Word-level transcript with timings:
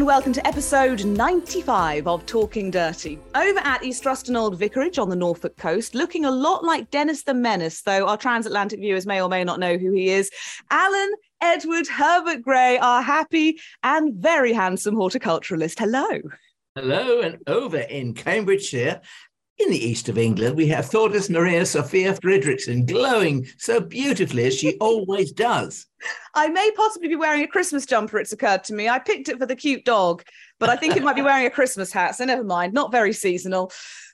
And 0.00 0.06
welcome 0.06 0.32
to 0.32 0.46
episode 0.46 1.04
95 1.04 2.06
of 2.06 2.24
Talking 2.24 2.70
Dirty. 2.70 3.18
Over 3.34 3.58
at 3.58 3.84
East 3.84 4.06
Ruston 4.06 4.34
Old 4.34 4.58
Vicarage 4.58 4.98
on 4.98 5.10
the 5.10 5.14
Norfolk 5.14 5.58
coast, 5.58 5.94
looking 5.94 6.24
a 6.24 6.30
lot 6.30 6.64
like 6.64 6.90
Dennis 6.90 7.24
the 7.24 7.34
Menace, 7.34 7.82
though 7.82 8.06
our 8.06 8.16
transatlantic 8.16 8.80
viewers 8.80 9.04
may 9.04 9.20
or 9.20 9.28
may 9.28 9.44
not 9.44 9.60
know 9.60 9.76
who 9.76 9.92
he 9.92 10.08
is. 10.08 10.30
Alan 10.70 11.12
Edward 11.42 11.86
Herbert 11.86 12.40
Gray, 12.40 12.78
our 12.78 13.02
happy 13.02 13.60
and 13.82 14.14
very 14.14 14.54
handsome 14.54 14.94
horticulturalist. 14.94 15.78
Hello. 15.78 16.08
Hello, 16.76 17.20
and 17.20 17.36
over 17.46 17.80
in 17.80 18.14
Cambridgeshire, 18.14 19.02
in 19.60 19.70
the 19.70 19.86
east 19.86 20.08
of 20.08 20.16
England, 20.16 20.56
we 20.56 20.66
have 20.68 20.86
Thordis 20.86 21.28
Maria 21.28 21.66
Sophia 21.66 22.14
Fredrickson 22.14 22.86
glowing 22.86 23.46
so 23.58 23.80
beautifully 23.80 24.44
as 24.46 24.56
she 24.56 24.76
always 24.80 25.32
does. 25.32 25.86
I 26.34 26.48
may 26.48 26.70
possibly 26.72 27.08
be 27.08 27.16
wearing 27.16 27.42
a 27.42 27.48
Christmas 27.48 27.84
jumper, 27.84 28.18
it's 28.18 28.32
occurred 28.32 28.64
to 28.64 28.74
me. 28.74 28.88
I 28.88 28.98
picked 28.98 29.28
it 29.28 29.38
for 29.38 29.46
the 29.46 29.56
cute 29.56 29.84
dog, 29.84 30.22
but 30.58 30.70
I 30.70 30.76
think 30.76 30.96
it 30.96 31.02
might 31.02 31.16
be 31.16 31.22
wearing 31.22 31.46
a 31.46 31.50
Christmas 31.50 31.92
hat, 31.92 32.16
so 32.16 32.24
never 32.24 32.44
mind, 32.44 32.72
not 32.72 32.92
very 32.92 33.12
seasonal. 33.12 33.70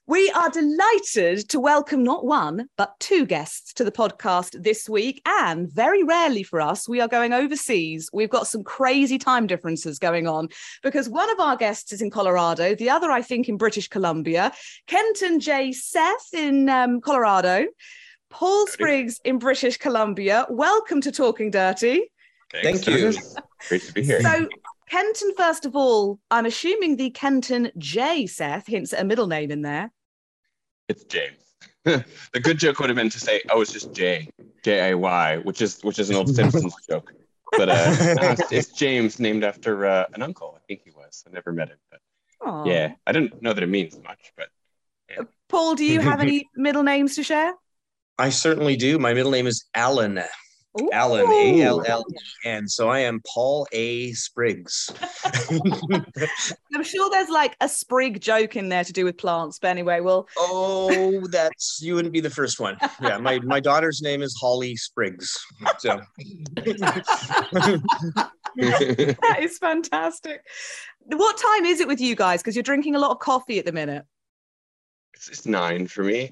We 0.09 0.31
are 0.31 0.51
delighted 0.51 1.49
to 1.49 1.59
welcome 1.59 2.05
not 2.05 2.25
one, 2.25 2.69
but 2.77 2.95
two 3.01 3.27
guests 3.27 3.73
to 3.75 3.83
the 3.83 3.91
podcast 3.91 4.63
this 4.63 4.89
week. 4.89 5.21
And 5.27 5.69
very 5.69 6.05
rarely 6.05 6.45
for 6.45 6.61
us, 6.61 6.89
we 6.89 7.01
are 7.01 7.09
going 7.09 7.33
overseas. 7.33 8.09
We've 8.13 8.31
got 8.31 8.47
some 8.47 8.63
crazy 8.63 9.19
time 9.19 9.49
differences 9.49 9.99
going 9.99 10.29
on 10.29 10.51
because 10.85 11.09
one 11.09 11.29
of 11.31 11.41
our 11.41 11.57
guests 11.57 11.93
is 11.93 12.03
in 12.03 12.11
Colorado, 12.11 12.77
the 12.77 12.89
other, 12.89 13.11
I 13.11 13.21
think, 13.21 13.49
in 13.49 13.57
British 13.57 13.89
Columbia, 13.89 14.53
Kenton 14.87 15.41
J. 15.41 15.73
Seth 15.73 16.33
in 16.33 16.69
um, 16.69 17.01
Colorado, 17.01 17.67
Paul 18.31 18.69
Spriggs 18.69 19.19
in 19.25 19.41
British 19.41 19.77
Columbia. 19.77 20.47
Welcome 20.49 21.01
to 21.01 21.11
Talking 21.11 21.51
Dirty. 21.51 22.13
Thanks, 22.53 22.85
Thank 22.85 22.87
you. 22.87 23.13
Great 23.69 23.83
to 23.83 23.93
be 23.93 24.05
here. 24.05 24.21
So, 24.21 24.49
Kenton, 24.89 25.33
first 25.37 25.67
of 25.67 25.75
all, 25.75 26.21
I'm 26.31 26.47
assuming 26.47 26.95
the 26.95 27.11
Kenton 27.11 27.73
J. 27.77 28.29
Seth 28.29 28.69
hints 28.69 28.93
at 28.93 29.01
a 29.01 29.05
middle 29.05 29.27
name 29.27 29.51
in 29.51 29.63
there. 29.63 29.91
It's 30.89 31.05
James. 31.05 31.43
the 31.85 32.41
good 32.41 32.59
joke 32.59 32.79
would 32.81 32.89
have 32.89 32.97
been 32.97 33.11
to 33.11 33.21
say, 33.21 33.43
"Oh, 33.51 33.61
it's 33.61 33.73
just 33.73 33.93
Jay, 33.93 34.29
J 34.65 34.91
A 34.91 34.97
Y," 34.97 35.39
which 35.39 35.63
is 35.63 35.83
which 35.83 35.99
is 35.99 36.11
an 36.11 36.17
old 36.17 36.35
Simpsons 36.35 36.75
joke. 36.91 37.13
But 37.53 37.69
uh, 37.69 38.15
no, 38.21 38.31
it's, 38.31 38.53
it's, 38.53 38.73
James, 38.73 39.21
named 39.21 39.45
after 39.45 39.87
uh, 39.87 40.05
an 40.15 40.23
uncle. 40.23 40.55
I 40.57 40.61
think 40.67 40.83
he 40.85 40.91
was. 40.91 41.25
I 41.27 41.31
never 41.33 41.53
met 41.53 41.69
him, 41.69 41.79
but 41.91 42.01
Aww. 42.43 42.67
yeah, 42.67 42.95
I 43.07 43.13
didn't 43.13 43.41
know 43.41 43.53
that 43.53 43.63
it 43.63 43.69
means 43.69 43.99
much. 44.03 44.33
But 44.37 44.49
yeah. 45.09 45.23
Paul, 45.49 45.77
do 45.77 45.85
you 45.85 46.01
have 46.01 46.21
any 46.21 46.49
middle 46.57 46.83
names 46.83 47.15
to 47.17 47.23
share? 47.23 47.55
I 48.19 48.31
certainly 48.31 48.77
do. 48.77 48.99
My 48.99 49.15
middle 49.15 49.31
name 49.31 49.47
is 49.47 49.67
Alan. 49.75 50.21
Ooh. 50.81 50.91
Alan, 50.93 51.27
A 51.31 51.63
L 51.63 51.83
L 51.87 52.05
E 52.11 52.17
N. 52.45 52.69
So 52.69 52.89
I 52.89 53.01
am 53.01 53.21
Paul 53.33 53.67
A. 53.73 54.13
Spriggs. 54.13 54.91
I'm 56.75 56.83
sure 56.83 57.11
there's 57.11 57.29
like 57.29 57.57
a 57.61 57.69
sprig 57.69 58.21
joke 58.21 58.57
in 58.57 58.69
there 58.69 58.85
to 58.85 58.93
do 58.93 59.05
with 59.05 59.17
plants, 59.17 59.59
but 59.59 59.69
anyway, 59.69 60.01
well. 60.01 60.29
Oh, 60.39 61.27
that's 61.29 61.81
you 61.83 61.95
wouldn't 61.95 62.13
be 62.13 62.21
the 62.21 62.31
first 62.31 62.61
one. 62.61 62.77
Yeah, 63.03 63.19
my 63.19 63.41
my 63.41 63.61
daughter's 63.61 64.01
name 64.01 64.23
is 64.23 64.37
Holly 64.41 64.77
Spriggs. 64.77 65.39
So 65.79 66.01
that 68.57 69.39
is 69.41 69.59
fantastic. 69.59 70.41
What 71.07 71.37
time 71.37 71.65
is 71.65 71.81
it 71.81 71.89
with 71.89 72.01
you 72.01 72.15
guys? 72.15 72.43
Because 72.43 72.57
you're 72.57 72.63
drinking 72.63 72.95
a 72.95 72.99
lot 72.99 73.11
of 73.11 73.19
coffee 73.19 73.59
at 73.59 73.65
the 73.65 73.73
minute. 73.73 74.05
It's, 75.15 75.29
it's 75.29 75.47
nine 75.47 75.87
for 75.87 76.05
me. 76.05 76.31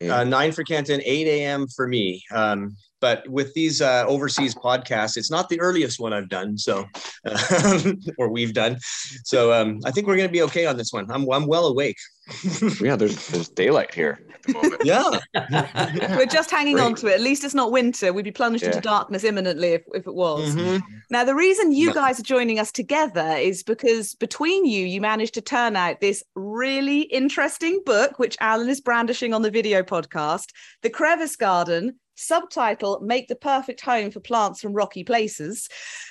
Yeah. 0.00 0.18
Uh, 0.18 0.24
nine 0.24 0.52
for 0.52 0.64
Kenton, 0.64 1.00
8 1.04 1.26
a.m. 1.26 1.66
for 1.68 1.86
me. 1.86 2.22
Um, 2.32 2.76
but 3.04 3.28
with 3.28 3.52
these 3.52 3.82
uh, 3.82 4.06
overseas 4.08 4.54
podcasts, 4.54 5.18
it's 5.18 5.30
not 5.30 5.50
the 5.50 5.60
earliest 5.60 6.00
one 6.00 6.14
I've 6.14 6.30
done, 6.30 6.56
so 6.56 6.86
uh, 7.26 7.92
or 8.18 8.30
we've 8.30 8.54
done. 8.54 8.78
So 9.24 9.52
um, 9.52 9.80
I 9.84 9.90
think 9.90 10.06
we're 10.06 10.16
going 10.16 10.26
to 10.26 10.32
be 10.32 10.40
okay 10.44 10.64
on 10.64 10.78
this 10.78 10.90
one. 10.90 11.04
I'm 11.10 11.30
I'm 11.30 11.46
well 11.46 11.66
awake. 11.66 11.98
yeah, 12.80 12.96
there's 12.96 13.28
there's 13.28 13.50
daylight 13.50 13.92
here 13.92 14.22
at 14.32 14.42
the 14.44 14.52
moment. 14.54 14.82
Yeah, 14.86 16.16
we're 16.16 16.24
just 16.24 16.50
hanging 16.50 16.76
Great. 16.76 16.84
on 16.84 16.94
to 16.94 17.08
it. 17.08 17.16
At 17.16 17.20
least 17.20 17.44
it's 17.44 17.52
not 17.52 17.72
winter. 17.72 18.10
We'd 18.10 18.24
be 18.24 18.32
plunged 18.32 18.62
yeah. 18.62 18.70
into 18.70 18.80
darkness 18.80 19.22
imminently 19.22 19.72
if, 19.72 19.82
if 19.92 20.06
it 20.06 20.14
was. 20.14 20.54
Mm-hmm. 20.54 20.78
Now, 21.10 21.24
the 21.24 21.34
reason 21.34 21.72
you 21.72 21.92
guys 21.92 22.18
are 22.18 22.22
joining 22.22 22.58
us 22.58 22.72
together 22.72 23.36
is 23.36 23.62
because 23.62 24.14
between 24.14 24.64
you, 24.64 24.86
you 24.86 25.02
managed 25.02 25.34
to 25.34 25.42
turn 25.42 25.76
out 25.76 26.00
this 26.00 26.24
really 26.34 27.02
interesting 27.02 27.82
book, 27.84 28.18
which 28.18 28.38
Alan 28.40 28.70
is 28.70 28.80
brandishing 28.80 29.34
on 29.34 29.42
the 29.42 29.50
video 29.50 29.82
podcast, 29.82 30.46
The 30.80 30.88
Crevice 30.88 31.36
Garden 31.36 31.98
subtitle 32.14 33.00
make 33.00 33.28
the 33.28 33.36
perfect 33.36 33.80
home 33.80 34.10
for 34.10 34.20
plants 34.20 34.60
from 34.60 34.72
rocky 34.72 35.04
places 35.04 35.68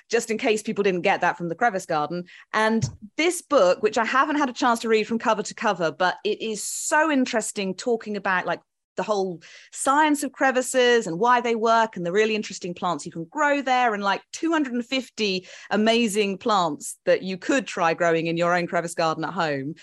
just 0.10 0.30
in 0.30 0.38
case 0.38 0.62
people 0.62 0.84
didn't 0.84 1.02
get 1.02 1.22
that 1.22 1.38
from 1.38 1.50
the 1.50 1.56
crevice 1.56 1.86
garden. 1.86 2.26
And 2.54 2.88
this 3.18 3.42
book 3.42 3.82
which 3.82 3.98
i 3.98 4.06
haven't 4.06 4.38
had 4.38 4.50
a 4.50 4.54
chance 4.54 4.80
to 4.80 4.90
read 4.90 5.08
from 5.08 5.20
cover 5.20 5.44
to 5.44 5.54
cover 5.54 5.92
but 5.92 6.18
it 6.24 6.42
is 6.42 6.64
so 6.64 7.12
interesting 7.12 7.76
talking 7.76 8.18
about 8.18 8.46
like 8.46 8.60
the 8.96 9.04
whole 9.04 9.42
science 9.72 10.24
of 10.24 10.32
crevices 10.32 11.08
and 11.08 11.20
why 11.20 11.42
they 11.42 11.56
work 11.56 11.98
and 11.98 12.06
the 12.06 12.12
really 12.12 12.36
interesting 12.36 12.74
plants 12.74 13.06
you 13.06 13.12
can 13.12 13.26
grow 13.26 13.62
there 13.62 13.94
and 13.94 14.04
like 14.04 14.22
250 14.34 15.48
amazing 15.72 16.38
plants 16.38 16.98
that 17.06 17.24
you 17.24 17.38
could 17.38 17.66
try 17.66 17.94
growing 17.94 18.28
in 18.28 18.38
your 18.38 18.56
own 18.56 18.68
crevice 18.68 18.94
garden 18.94 19.24
at 19.24 19.34
home 19.34 19.74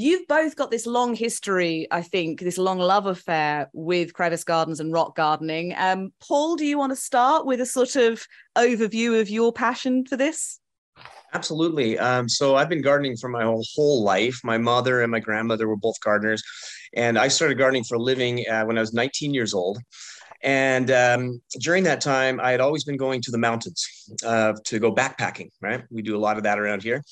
You've 0.00 0.28
both 0.28 0.54
got 0.54 0.70
this 0.70 0.86
long 0.86 1.16
history, 1.16 1.88
I 1.90 2.02
think, 2.02 2.38
this 2.38 2.56
long 2.56 2.78
love 2.78 3.06
affair 3.06 3.68
with 3.72 4.12
crevice 4.12 4.44
gardens 4.44 4.78
and 4.78 4.92
rock 4.92 5.16
gardening. 5.16 5.74
Um, 5.76 6.12
Paul, 6.20 6.54
do 6.54 6.64
you 6.64 6.78
want 6.78 6.92
to 6.92 6.96
start 6.96 7.46
with 7.46 7.60
a 7.60 7.66
sort 7.66 7.96
of 7.96 8.24
overview 8.56 9.20
of 9.20 9.28
your 9.28 9.52
passion 9.52 10.06
for 10.06 10.16
this? 10.16 10.60
Absolutely. 11.34 11.98
Um, 11.98 12.28
so 12.28 12.54
I've 12.54 12.68
been 12.68 12.80
gardening 12.80 13.16
for 13.16 13.28
my 13.28 13.42
whole, 13.42 13.64
whole 13.74 14.04
life. 14.04 14.38
My 14.44 14.56
mother 14.56 15.02
and 15.02 15.10
my 15.10 15.18
grandmother 15.18 15.66
were 15.66 15.76
both 15.76 15.98
gardeners, 16.00 16.44
and 16.94 17.18
I 17.18 17.26
started 17.26 17.58
gardening 17.58 17.82
for 17.82 17.96
a 17.96 18.00
living 18.00 18.44
uh, 18.48 18.62
when 18.66 18.78
I 18.78 18.80
was 18.80 18.92
19 18.92 19.34
years 19.34 19.52
old. 19.52 19.80
And 20.44 20.92
um, 20.92 21.42
during 21.58 21.82
that 21.84 22.00
time, 22.00 22.38
I 22.38 22.52
had 22.52 22.60
always 22.60 22.84
been 22.84 22.98
going 22.98 23.20
to 23.22 23.32
the 23.32 23.38
mountains 23.38 23.84
uh, 24.24 24.52
to 24.66 24.78
go 24.78 24.94
backpacking. 24.94 25.48
Right, 25.60 25.82
we 25.90 26.02
do 26.02 26.16
a 26.16 26.22
lot 26.22 26.36
of 26.36 26.44
that 26.44 26.60
around 26.60 26.84
here. 26.84 27.02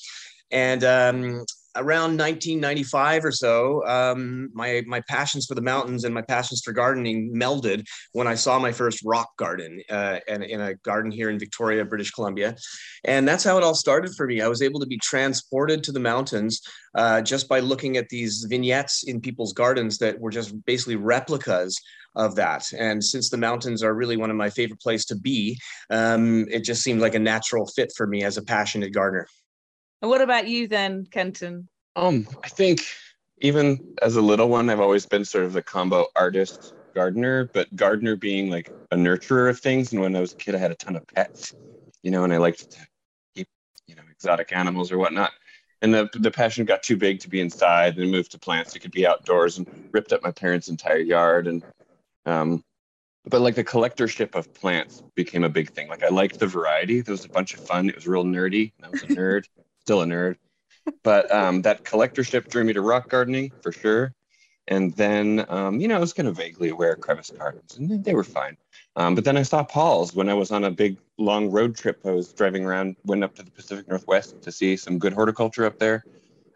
And 0.51 0.85
um, 0.85 1.45
around 1.77 2.17
1995 2.17 3.25
or 3.25 3.31
so, 3.31 3.85
um, 3.87 4.49
my 4.53 4.83
my 4.87 5.01
passions 5.07 5.45
for 5.45 5.55
the 5.55 5.61
mountains 5.61 6.03
and 6.03 6.13
my 6.13 6.21
passions 6.21 6.61
for 6.63 6.73
gardening 6.73 7.33
melded 7.33 7.85
when 8.13 8.27
I 8.27 8.35
saw 8.35 8.59
my 8.59 8.71
first 8.71 9.01
rock 9.05 9.29
garden 9.37 9.81
uh, 9.89 10.19
in, 10.27 10.43
in 10.43 10.61
a 10.61 10.75
garden 10.75 11.11
here 11.11 11.29
in 11.29 11.39
Victoria, 11.39 11.85
British 11.85 12.11
Columbia, 12.11 12.55
and 13.05 13.27
that's 13.27 13.43
how 13.43 13.57
it 13.57 13.63
all 13.63 13.75
started 13.75 14.13
for 14.15 14.27
me. 14.27 14.41
I 14.41 14.47
was 14.47 14.61
able 14.61 14.79
to 14.79 14.87
be 14.87 14.97
transported 14.97 15.83
to 15.83 15.91
the 15.91 15.99
mountains 15.99 16.61
uh, 16.95 17.21
just 17.21 17.47
by 17.47 17.59
looking 17.59 17.97
at 17.97 18.09
these 18.09 18.45
vignettes 18.49 19.03
in 19.03 19.21
people's 19.21 19.53
gardens 19.53 19.97
that 19.99 20.19
were 20.19 20.31
just 20.31 20.53
basically 20.65 20.95
replicas 20.95 21.79
of 22.15 22.35
that. 22.35 22.65
And 22.73 23.03
since 23.03 23.29
the 23.29 23.37
mountains 23.37 23.83
are 23.83 23.93
really 23.93 24.17
one 24.17 24.31
of 24.31 24.35
my 24.35 24.49
favorite 24.49 24.81
places 24.81 25.05
to 25.05 25.15
be, 25.15 25.57
um, 25.89 26.45
it 26.49 26.63
just 26.63 26.81
seemed 26.81 26.99
like 26.99 27.15
a 27.15 27.19
natural 27.19 27.67
fit 27.67 27.93
for 27.95 28.07
me 28.07 28.23
as 28.23 28.37
a 28.37 28.43
passionate 28.43 28.91
gardener. 28.91 29.27
And 30.01 30.09
what 30.09 30.21
about 30.21 30.47
you 30.47 30.67
then, 30.67 31.07
Kenton? 31.09 31.67
Um, 31.95 32.27
I 32.43 32.49
think 32.49 32.81
even 33.39 33.95
as 34.01 34.15
a 34.15 34.21
little 34.21 34.49
one, 34.49 34.69
I've 34.69 34.79
always 34.79 35.05
been 35.05 35.25
sort 35.25 35.45
of 35.45 35.53
the 35.53 35.61
combo 35.61 36.07
artist 36.15 36.73
gardener, 36.93 37.49
but 37.53 37.75
gardener 37.75 38.15
being 38.15 38.49
like 38.49 38.71
a 38.91 38.95
nurturer 38.95 39.49
of 39.49 39.59
things. 39.59 39.91
And 39.91 40.01
when 40.01 40.15
I 40.15 40.19
was 40.19 40.33
a 40.33 40.35
kid, 40.35 40.55
I 40.55 40.59
had 40.59 40.71
a 40.71 40.75
ton 40.75 40.95
of 40.95 41.05
pets, 41.07 41.53
you 42.03 42.11
know, 42.11 42.23
and 42.23 42.33
I 42.33 42.37
liked 42.37 42.71
to 42.71 42.87
keep, 43.35 43.47
you 43.87 43.95
know, 43.95 44.03
exotic 44.11 44.51
animals 44.53 44.91
or 44.91 44.97
whatnot. 44.97 45.31
And 45.81 45.93
the, 45.93 46.09
the 46.13 46.31
passion 46.31 46.65
got 46.65 46.81
too 46.81 46.97
big 46.97 47.19
to 47.19 47.29
be 47.29 47.39
inside 47.39 47.97
and 47.97 48.11
moved 48.11 48.31
to 48.31 48.39
plants 48.39 48.73
that 48.73 48.79
could 48.79 48.91
be 48.91 49.05
outdoors 49.05 49.59
and 49.59 49.89
ripped 49.91 50.11
up 50.11 50.23
my 50.23 50.31
parents' 50.31 50.69
entire 50.69 50.97
yard. 50.97 51.47
And, 51.47 51.63
um, 52.25 52.63
but 53.25 53.41
like 53.41 53.53
the 53.53 53.63
collectorship 53.63 54.33
of 54.33 54.51
plants 54.55 55.03
became 55.15 55.43
a 55.43 55.49
big 55.49 55.71
thing. 55.71 55.87
Like 55.87 56.03
I 56.03 56.09
liked 56.09 56.39
the 56.39 56.47
variety. 56.47 57.01
There 57.01 57.13
was 57.13 57.25
a 57.25 57.29
bunch 57.29 57.53
of 57.53 57.59
fun. 57.59 57.89
It 57.89 57.95
was 57.95 58.07
real 58.07 58.23
nerdy. 58.23 58.71
I 58.83 58.89
was 58.89 59.03
a 59.03 59.07
nerd 59.07 59.45
still 59.87 60.01
a 60.01 60.05
nerd. 60.05 60.35
But 61.01 61.31
um, 61.31 61.61
that 61.61 61.85
collectorship 61.85 62.49
drew 62.49 62.65
me 62.65 62.73
to 62.73 62.81
rock 62.81 63.07
gardening 63.07 63.53
for 63.61 63.71
sure. 63.71 64.13
And 64.67 64.93
then, 64.95 65.45
um, 65.47 65.79
you 65.79 65.87
know, 65.87 65.95
I 65.95 65.99
was 65.99 66.11
kind 66.11 66.27
of 66.27 66.35
vaguely 66.35 66.67
aware 66.69 66.91
of 66.91 66.99
crevice 66.99 67.31
gardens, 67.31 67.77
and 67.77 68.03
they 68.03 68.13
were 68.13 68.25
fine. 68.25 68.57
Um, 68.97 69.15
but 69.15 69.23
then 69.23 69.37
I 69.37 69.43
saw 69.43 69.63
Paul's 69.63 70.13
when 70.13 70.27
I 70.27 70.33
was 70.33 70.51
on 70.51 70.65
a 70.65 70.71
big 70.71 70.97
long 71.17 71.49
road 71.49 71.77
trip. 71.77 72.01
I 72.05 72.11
was 72.11 72.33
driving 72.33 72.65
around, 72.65 72.97
went 73.05 73.23
up 73.23 73.33
to 73.35 73.43
the 73.43 73.51
Pacific 73.51 73.87
Northwest 73.87 74.41
to 74.41 74.51
see 74.51 74.75
some 74.75 74.99
good 74.99 75.13
horticulture 75.13 75.65
up 75.65 75.79
there, 75.79 76.03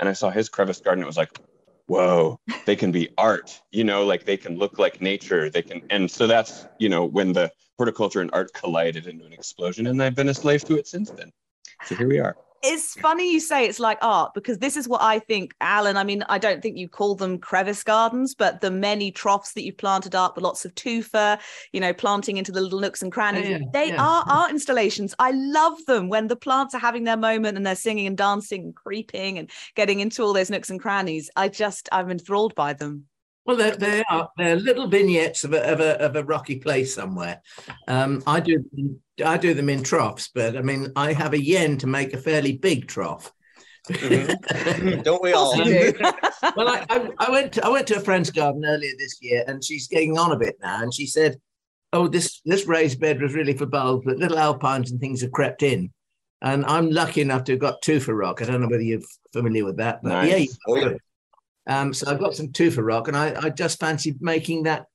and 0.01 0.09
I 0.09 0.13
saw 0.13 0.29
his 0.29 0.49
crevice 0.49 0.81
garden. 0.81 1.01
It 1.01 1.07
was 1.07 1.15
like, 1.15 1.39
whoa, 1.87 2.37
they 2.65 2.75
can 2.75 2.91
be 2.91 3.07
art, 3.17 3.61
you 3.71 3.85
know, 3.85 4.05
like 4.05 4.25
they 4.25 4.35
can 4.35 4.57
look 4.57 4.77
like 4.77 5.01
nature. 5.01 5.49
They 5.49 5.61
can, 5.61 5.81
and 5.89 6.11
so 6.11 6.27
that's, 6.27 6.67
you 6.79 6.89
know, 6.89 7.05
when 7.05 7.31
the 7.31 7.49
horticulture 7.77 8.19
and 8.19 8.29
art 8.33 8.51
collided 8.53 9.07
into 9.07 9.23
an 9.23 9.31
explosion, 9.31 9.87
and 9.87 10.03
I've 10.03 10.15
been 10.15 10.27
a 10.27 10.33
slave 10.33 10.65
to 10.65 10.77
it 10.77 10.85
since 10.85 11.11
then. 11.11 11.31
So 11.85 11.95
here 11.95 12.09
we 12.09 12.19
are 12.19 12.35
it's 12.63 12.93
funny 12.95 13.31
you 13.31 13.39
say 13.39 13.65
it's 13.65 13.79
like 13.79 13.97
art 14.01 14.33
because 14.33 14.59
this 14.59 14.77
is 14.77 14.87
what 14.87 15.01
I 15.01 15.19
think, 15.19 15.53
Alan. 15.61 15.97
I 15.97 16.03
mean, 16.03 16.23
I 16.29 16.37
don't 16.37 16.61
think 16.61 16.77
you 16.77 16.87
call 16.87 17.15
them 17.15 17.37
crevice 17.37 17.83
gardens, 17.83 18.35
but 18.35 18.61
the 18.61 18.71
many 18.71 19.11
troughs 19.11 19.53
that 19.53 19.63
you've 19.63 19.77
planted 19.77 20.15
up, 20.15 20.35
the 20.35 20.41
lots 20.41 20.65
of 20.65 20.73
tufa, 20.75 21.39
you 21.73 21.79
know, 21.79 21.93
planting 21.93 22.37
into 22.37 22.51
the 22.51 22.61
little 22.61 22.79
nooks 22.79 23.01
and 23.01 23.11
crannies, 23.11 23.49
yeah, 23.49 23.59
they 23.73 23.89
yeah. 23.89 24.03
are 24.03 24.23
art 24.27 24.51
installations. 24.51 25.15
I 25.19 25.31
love 25.31 25.83
them 25.85 26.09
when 26.09 26.27
the 26.27 26.35
plants 26.35 26.73
are 26.73 26.79
having 26.79 27.03
their 27.03 27.17
moment 27.17 27.57
and 27.57 27.65
they're 27.65 27.75
singing 27.75 28.07
and 28.07 28.17
dancing 28.17 28.63
and 28.63 28.75
creeping 28.75 29.37
and 29.37 29.49
getting 29.75 29.99
into 29.99 30.23
all 30.23 30.33
those 30.33 30.49
nooks 30.49 30.69
and 30.69 30.79
crannies. 30.79 31.29
I 31.35 31.49
just, 31.49 31.89
I'm 31.91 32.11
enthralled 32.11 32.55
by 32.55 32.73
them. 32.73 33.05
Well, 33.51 33.57
they, 33.57 33.75
they 33.75 34.03
are. 34.09 34.29
They're 34.37 34.55
little 34.55 34.87
vignettes 34.87 35.43
of 35.43 35.53
a, 35.53 35.61
of 35.69 35.81
a, 35.81 36.01
of 36.01 36.15
a 36.15 36.23
rocky 36.23 36.55
place 36.55 36.95
somewhere. 36.95 37.41
Um, 37.89 38.23
I 38.25 38.39
do 38.39 38.63
I 39.25 39.37
do 39.37 39.53
them 39.53 39.67
in 39.67 39.83
troughs, 39.83 40.29
but 40.33 40.55
I 40.55 40.61
mean, 40.61 40.87
I 40.95 41.11
have 41.11 41.33
a 41.33 41.43
yen 41.43 41.77
to 41.79 41.87
make 41.87 42.13
a 42.13 42.17
fairly 42.17 42.53
big 42.53 42.87
trough. 42.87 43.29
Mm-hmm. 43.89 45.01
Don't 45.03 45.21
we 45.21 45.33
all? 45.33 45.57
well, 45.57 46.69
I, 46.69 46.85
I, 46.89 47.09
I, 47.19 47.29
went 47.29 47.51
to, 47.53 47.65
I 47.65 47.67
went 47.67 47.87
to 47.87 47.97
a 47.97 47.99
friend's 47.99 48.31
garden 48.31 48.63
earlier 48.63 48.93
this 48.97 49.17
year, 49.21 49.43
and 49.47 49.61
she's 49.61 49.89
getting 49.89 50.17
on 50.17 50.31
a 50.31 50.39
bit 50.39 50.55
now, 50.61 50.81
and 50.81 50.93
she 50.93 51.05
said, 51.05 51.35
"Oh, 51.91 52.07
this 52.07 52.39
this 52.45 52.67
raised 52.67 53.01
bed 53.01 53.21
was 53.21 53.33
really 53.33 53.57
for 53.57 53.65
bulbs, 53.65 54.05
but 54.05 54.15
little 54.15 54.39
alpines 54.39 54.91
and 54.91 55.01
things 55.01 55.19
have 55.23 55.33
crept 55.33 55.61
in." 55.61 55.91
And 56.41 56.65
I'm 56.67 56.89
lucky 56.89 57.19
enough 57.19 57.43
to 57.45 57.51
have 57.51 57.59
got 57.59 57.81
tufa 57.81 58.15
rock. 58.15 58.41
I 58.41 58.45
don't 58.45 58.61
know 58.61 58.69
whether 58.69 58.81
you're 58.81 59.01
familiar 59.33 59.65
with 59.65 59.77
that, 59.77 59.99
but 60.03 60.09
nice. 60.09 60.29
yeah, 60.39 60.55
oh, 60.69 60.75
yeah. 60.77 60.93
Um, 61.67 61.93
so 61.93 62.09
I've 62.09 62.19
got 62.19 62.35
some 62.35 62.51
tufa 62.51 62.83
rock, 62.83 63.07
and 63.07 63.15
I, 63.15 63.33
I 63.39 63.49
just 63.49 63.79
fancied 63.79 64.21
making 64.21 64.63
that, 64.63 64.85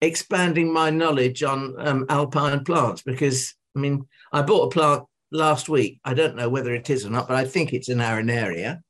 expanding 0.00 0.72
my 0.72 0.90
knowledge 0.90 1.42
on 1.42 1.74
um, 1.78 2.06
alpine 2.08 2.64
plants 2.64 3.02
because 3.02 3.54
I 3.76 3.80
mean 3.80 4.06
I 4.32 4.42
bought 4.42 4.66
a 4.66 4.70
plant 4.70 5.02
last 5.32 5.68
week. 5.68 6.00
I 6.04 6.14
don't 6.14 6.36
know 6.36 6.48
whether 6.48 6.74
it 6.74 6.90
is 6.90 7.06
or 7.06 7.10
not, 7.10 7.28
but 7.28 7.36
I 7.36 7.44
think 7.44 7.72
it's 7.72 7.88
an 7.88 7.98
Arenaria. 7.98 8.80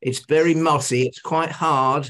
It's 0.00 0.24
very 0.26 0.54
mossy. 0.54 1.02
It's 1.02 1.20
quite 1.20 1.50
hard, 1.50 2.08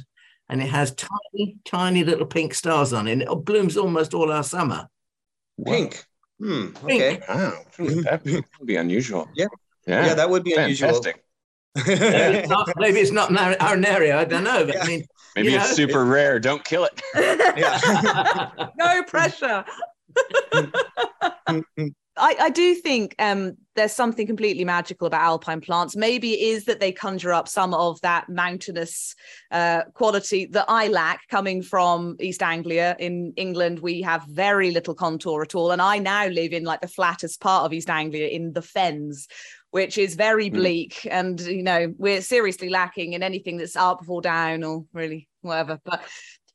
and 0.49 0.63
it 0.63 0.69
has 0.69 0.95
tiny, 0.95 1.57
tiny 1.65 2.05
little 2.05 2.27
pink 2.27 2.55
stars 2.55 2.93
on 2.93 3.09
it. 3.09 3.23
it 3.23 3.45
blooms 3.45 3.77
almost 3.77 4.15
all 4.15 4.31
our 4.31 4.45
summer. 4.45 4.89
Pink. 5.65 6.05
Hmm. 6.39 6.69
Okay. 6.85 7.21
Wow. 7.29 7.65
That 7.79 8.21
would 8.25 8.67
be 8.67 8.77
unusual. 8.77 9.29
Yeah. 9.35 9.47
Yeah. 9.87 10.07
Yeah, 10.07 10.15
that 10.15 10.31
would 10.31 10.45
be 10.45 10.55
Fantastic. 10.55 10.85
unusual 10.85 11.15
maybe, 11.87 12.39
it's 12.39 12.49
not, 12.49 12.73
maybe 12.77 13.01
it's 13.01 13.13
not 13.13 13.37
our 13.61 13.77
area. 13.85 14.19
I 14.19 14.25
don't 14.25 14.45
know. 14.45 14.65
But 14.67 14.83
I 14.83 14.87
mean, 14.87 15.05
maybe 15.37 15.55
it's 15.55 15.71
know. 15.71 15.75
super 15.75 16.05
rare. 16.05 16.39
Don't 16.39 16.65
kill 16.65 16.87
it. 16.87 17.01
no 18.79 19.03
pressure. 19.05 19.65
I, 22.19 22.37
I, 22.41 22.51
do 22.51 22.75
think 22.75 23.15
um, 23.19 23.57
there's 23.77 23.93
something 23.93 24.27
completely 24.27 24.65
magical 24.65 25.07
about 25.07 25.23
alpine 25.23 25.61
plants. 25.61 25.97
Maybe 25.97 26.33
it 26.35 26.55
is 26.55 26.65
that 26.65 26.81
they 26.81 26.93
conjure 26.93 27.33
up 27.33 27.49
some 27.49 27.73
of 27.73 28.01
that 28.01 28.29
mountainous 28.29 29.15
uh, 29.51 29.83
quality 29.95 30.47
that 30.47 30.65
I 30.69 30.89
lack 30.89 31.29
coming 31.29 31.63
from 31.63 32.17
East 32.21 32.43
Anglia. 32.43 32.97
In 32.99 33.33
England, 33.37 33.81
we 33.81 34.03
have 34.03 34.25
very 34.29 34.71
little 34.71 34.95
contour 34.95 35.43
at 35.43 35.55
all. 35.55 35.71
And 35.71 35.81
I 35.81 35.99
now 35.99 36.27
live 36.27 36.53
in 36.53 36.65
like 36.65 36.81
the 36.81 36.89
flattest 36.89 37.41
part 37.41 37.65
of 37.65 37.73
East 37.73 37.91
Anglia 37.91 38.29
in 38.29 38.53
the 38.53 38.63
fens, 38.63 39.29
which 39.71 39.99
is 39.99 40.15
very 40.15 40.49
hmm. 40.49 40.57
bleak. 40.57 40.95
Mm. 41.05 41.11
And, 41.11 41.41
you 41.41 41.63
know, 41.63 41.95
we're 41.99 42.23
seriously 42.23 42.69
lacking 42.69 43.13
in 43.13 43.23
anything 43.23 43.57
that's 43.57 43.77
up 43.77 44.05
or 44.09 44.21
down 44.21 44.65
or 44.65 44.85
really 44.93 45.29
whatever. 45.43 45.79
But 45.85 46.03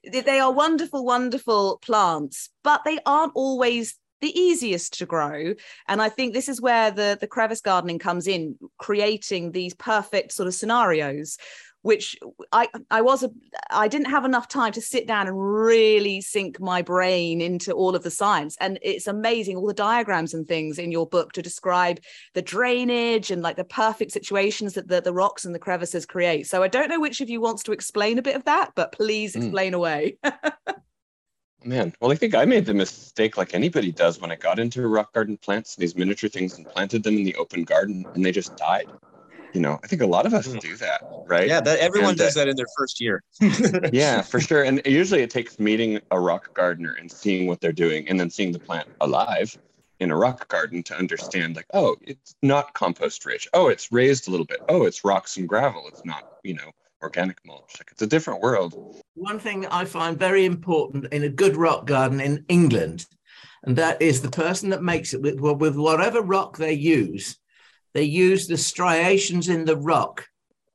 they 0.04 0.40
are 0.40 0.52
wonderful, 0.52 1.06
wonderful 1.06 1.80
plants, 1.82 2.50
but 2.64 2.82
they 2.84 3.00
aren't 3.06 3.34
always 3.36 3.98
the 4.22 4.38
easiest 4.40 4.98
to 5.00 5.06
grow. 5.06 5.54
And 5.88 6.02
I 6.02 6.10
think 6.10 6.34
this 6.34 6.48
is 6.48 6.62
where 6.62 6.92
the, 6.92 7.18
the 7.20 7.28
crevice 7.28 7.62
gardening 7.62 8.00
comes 8.00 8.26
in, 8.26 8.56
creating 8.78 9.52
these 9.52 9.74
perfect 9.74 10.32
sort 10.32 10.48
of 10.48 10.54
scenarios 10.54 11.38
which 11.84 12.18
I 12.52 12.68
I 12.90 13.02
was 13.02 13.24
a 13.24 13.30
I 13.70 13.88
didn't 13.88 14.10
have 14.10 14.26
enough 14.26 14.48
time 14.48 14.72
to 14.74 14.82
sit 14.82 15.06
down 15.06 15.28
and 15.28 15.38
really 15.40 16.22
sink 16.22 16.60
my 16.60 16.82
brain 16.82 17.40
into 17.40 17.72
all 17.74 17.96
of 17.96 18.04
the 18.04 18.10
science 18.10 18.58
and 18.60 18.80
it's 18.82 19.06
amazing 19.06 19.58
all 19.58 19.68
the 19.68 19.74
diagrams 19.74 20.34
and 20.34 20.48
things 20.48 20.80
in 20.80 20.92
your 20.92 21.08
book 21.08 21.34
to 21.34 21.42
describe 21.42 22.00
the 22.34 22.42
drainage 22.42 23.30
and 23.32 23.42
like 23.42 23.58
the 23.58 23.64
perfect 23.64 24.12
situations 24.12 24.74
that 24.74 24.88
the, 24.88 25.02
the 25.02 25.14
rocks 25.14 25.46
and 25.46 25.54
the 25.54 25.60
crevices 25.60 26.06
create 26.06 26.48
so 26.48 26.64
I 26.64 26.68
don't 26.70 26.90
know 26.90 27.00
which 27.00 27.22
of 27.22 27.30
you 27.30 27.42
wants 27.42 27.64
to 27.64 27.74
explain 27.74 28.18
a 28.18 28.24
bit 28.24 28.36
of 28.36 28.46
that 28.46 28.72
but 28.76 28.94
please 28.94 29.36
hmm. 29.36 29.44
explain 29.44 29.74
mm. 29.74 29.76
away 29.76 30.18
Man, 31.66 31.94
well, 32.02 32.12
I 32.12 32.16
think 32.16 32.36
I 32.36 32.44
made 32.44 32.66
the 32.66 32.74
mistake 32.74 33.38
like 33.38 33.54
anybody 33.54 33.90
does 33.90 34.20
when 34.20 34.32
I 34.32 34.36
got 34.36 34.60
into 34.60 34.86
rock 34.86 35.14
garden 35.14 35.38
plants, 35.38 35.78
these 35.78 35.96
miniature 35.96 36.30
things, 36.30 36.58
and 36.58 36.68
planted 36.68 37.04
them 37.04 37.16
in 37.16 37.24
the 37.24 37.36
open 37.36 37.64
garden, 37.64 38.06
and 38.14 38.26
they 38.26 38.34
just 38.34 38.58
died 38.58 38.90
you 39.54 39.62
know 39.62 39.80
i 39.84 39.88
think 39.88 40.02
a 40.02 40.08
lot 40.08 40.26
of 40.26 40.34
us 40.34 40.48
mm. 40.48 40.60
do 40.60 40.76
that 40.76 41.02
right? 41.28 41.48
Yeah 41.48 41.62
that 41.62 41.80
everyone 41.80 42.12
and, 42.12 42.18
does 42.18 42.38
uh, 42.38 42.42
that 42.42 42.50
in 42.50 42.56
their 42.56 42.68
first 42.78 43.00
year. 43.00 43.24
Yeah 43.92 44.22
for 44.22 44.40
sure. 44.40 44.64
And 44.64 44.82
usually 44.86 45.22
it 45.22 45.30
takes 45.30 45.60
meeting 45.60 46.00
a 46.12 46.20
rock 46.20 46.54
gardener 46.54 46.96
and 47.00 47.12
seeing 47.12 47.48
what 47.48 47.62
they're 47.62 47.72
doing 47.72 48.08
and 48.08 48.20
then 48.20 48.30
seeing 48.30 48.52
the 48.52 48.60
plant 48.60 48.88
alive 49.02 49.58
in 50.00 50.12
a 50.12 50.16
rock 50.16 50.48
garden 50.48 50.84
to 50.84 50.96
understand 50.96 51.56
like 51.56 51.68
oh 51.74 51.96
it's 52.02 52.36
not 52.42 52.74
compost 52.74 53.26
rich. 53.26 53.48
Oh 53.54 53.68
it's 53.68 53.92
raised 53.92 54.28
a 54.28 54.32
little 54.32 54.46
bit. 54.46 54.62
Oh 54.70 54.84
it's 54.86 55.04
rocks 55.04 55.38
and 55.38 55.48
gravel. 55.48 55.86
It's 55.88 56.06
not 56.06 56.38
you 56.44 56.56
know 56.56 56.72
organic 57.02 57.38
mulch. 57.46 57.74
Like 57.80 57.90
it's 57.92 58.02
a 58.02 58.08
different 58.08 58.42
world. 58.42 58.74
One 59.16 59.40
thing 59.40 59.62
that 59.62 59.74
i 59.74 59.86
find 59.86 60.18
very 60.18 60.46
important 60.46 61.12
in 61.14 61.24
a 61.24 61.30
good 61.30 61.56
rock 61.56 61.86
garden 61.86 62.20
in 62.20 62.46
england 62.48 63.06
and 63.66 63.78
that 63.78 64.02
is 64.02 64.22
the 64.22 64.30
person 64.30 64.70
that 64.72 64.84
makes 64.84 65.14
it 65.14 65.22
with, 65.22 65.40
with 65.40 65.78
whatever 65.78 66.22
rock 66.22 66.58
they 66.58 66.74
use 66.74 67.38
they 67.94 68.04
use 68.04 68.48
the 68.48 68.58
striations 68.58 69.50
in 69.50 69.66
the 69.66 69.78
rock 69.78 70.28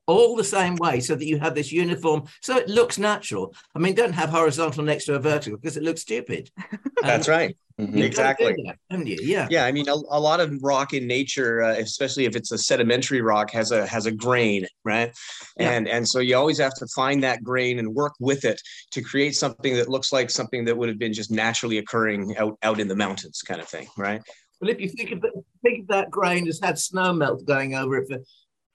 all 0.09 0.35
the 0.35 0.43
same 0.43 0.75
way 0.77 0.99
so 0.99 1.13
that 1.13 1.25
you 1.25 1.37
have 1.37 1.53
this 1.53 1.71
uniform 1.71 2.23
so 2.41 2.57
it 2.57 2.67
looks 2.67 2.97
natural. 2.97 3.53
I 3.75 3.79
mean 3.79 3.93
don't 3.93 4.13
have 4.13 4.29
horizontal 4.29 4.83
next 4.83 5.05
to 5.05 5.13
a 5.13 5.19
vertical 5.19 5.57
because 5.57 5.77
it 5.77 5.83
looks 5.83 6.01
stupid. 6.01 6.49
That's 7.03 7.27
right. 7.27 7.55
mm-hmm. 7.79 7.99
exactly. 7.99 8.55
that, 8.89 9.07
you? 9.07 9.17
yeah. 9.21 9.47
Yeah 9.51 9.65
i 9.65 9.71
mean 9.71 9.87
a, 9.87 9.93
a 9.93 10.19
lot 10.19 10.39
of 10.39 10.51
rock 10.63 10.93
in 10.93 11.05
nature 11.05 11.61
uh, 11.61 11.75
especially 11.75 12.25
if 12.25 12.35
it's 12.35 12.51
a 12.51 12.57
sedimentary 12.57 13.21
rock 13.21 13.51
has 13.51 13.71
a 13.71 13.85
has 13.85 14.07
a 14.07 14.11
grain 14.11 14.65
right? 14.83 15.15
Yeah. 15.59 15.71
and 15.73 15.87
and 15.87 16.07
so 16.07 16.19
you 16.19 16.35
always 16.35 16.57
have 16.57 16.73
to 16.75 16.87
find 16.87 17.23
that 17.23 17.43
grain 17.43 17.77
and 17.77 17.93
work 17.93 18.13
with 18.19 18.45
it 18.45 18.59
to 18.91 19.03
create 19.03 19.35
something 19.35 19.75
that 19.75 19.89
looks 19.89 20.11
like 20.11 20.31
something 20.31 20.65
that 20.65 20.75
would 20.75 20.89
have 20.89 20.99
been 20.99 21.13
just 21.13 21.29
naturally 21.29 21.77
occurring 21.77 22.35
out 22.37 22.57
out 22.63 22.79
in 22.79 22.87
the 22.87 22.95
mountains 22.95 23.43
kind 23.43 23.61
of 23.61 23.67
thing 23.67 23.87
right 23.95 24.23
well, 24.59 24.69
if 24.69 24.79
you 24.79 24.89
think 24.89 25.11
of, 25.11 25.21
the, 25.21 25.31
think 25.63 25.81
of 25.81 25.87
that 25.87 26.11
grain 26.11 26.45
has 26.45 26.59
had 26.61 26.77
snow 26.77 27.13
melt 27.13 27.45
going 27.45 27.75
over 27.75 27.97
it 27.97 28.07
for 28.07 28.19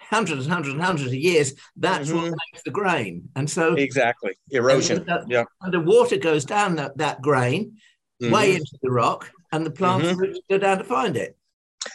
hundreds 0.00 0.44
and 0.44 0.52
hundreds 0.52 0.74
and 0.74 0.82
hundreds 0.82 1.08
of 1.08 1.14
years, 1.14 1.54
that's 1.76 2.08
mm-hmm. 2.08 2.30
what 2.30 2.38
makes 2.52 2.62
the 2.64 2.70
grain. 2.70 3.28
And 3.36 3.48
so 3.48 3.74
exactly 3.74 4.36
erosion. 4.50 5.04
And, 5.08 5.30
yeah. 5.30 5.44
And 5.62 5.72
the 5.72 5.80
water 5.80 6.16
goes 6.16 6.44
down 6.44 6.76
that, 6.76 6.96
that 6.98 7.22
grain 7.22 7.76
mm-hmm. 8.22 8.32
way 8.32 8.54
into 8.54 8.78
the 8.82 8.90
rock, 8.90 9.30
and 9.52 9.64
the 9.64 9.70
plants 9.70 10.08
mm-hmm. 10.08 10.32
go 10.50 10.58
down 10.58 10.78
to 10.78 10.84
find 10.84 11.16
it. 11.16 11.36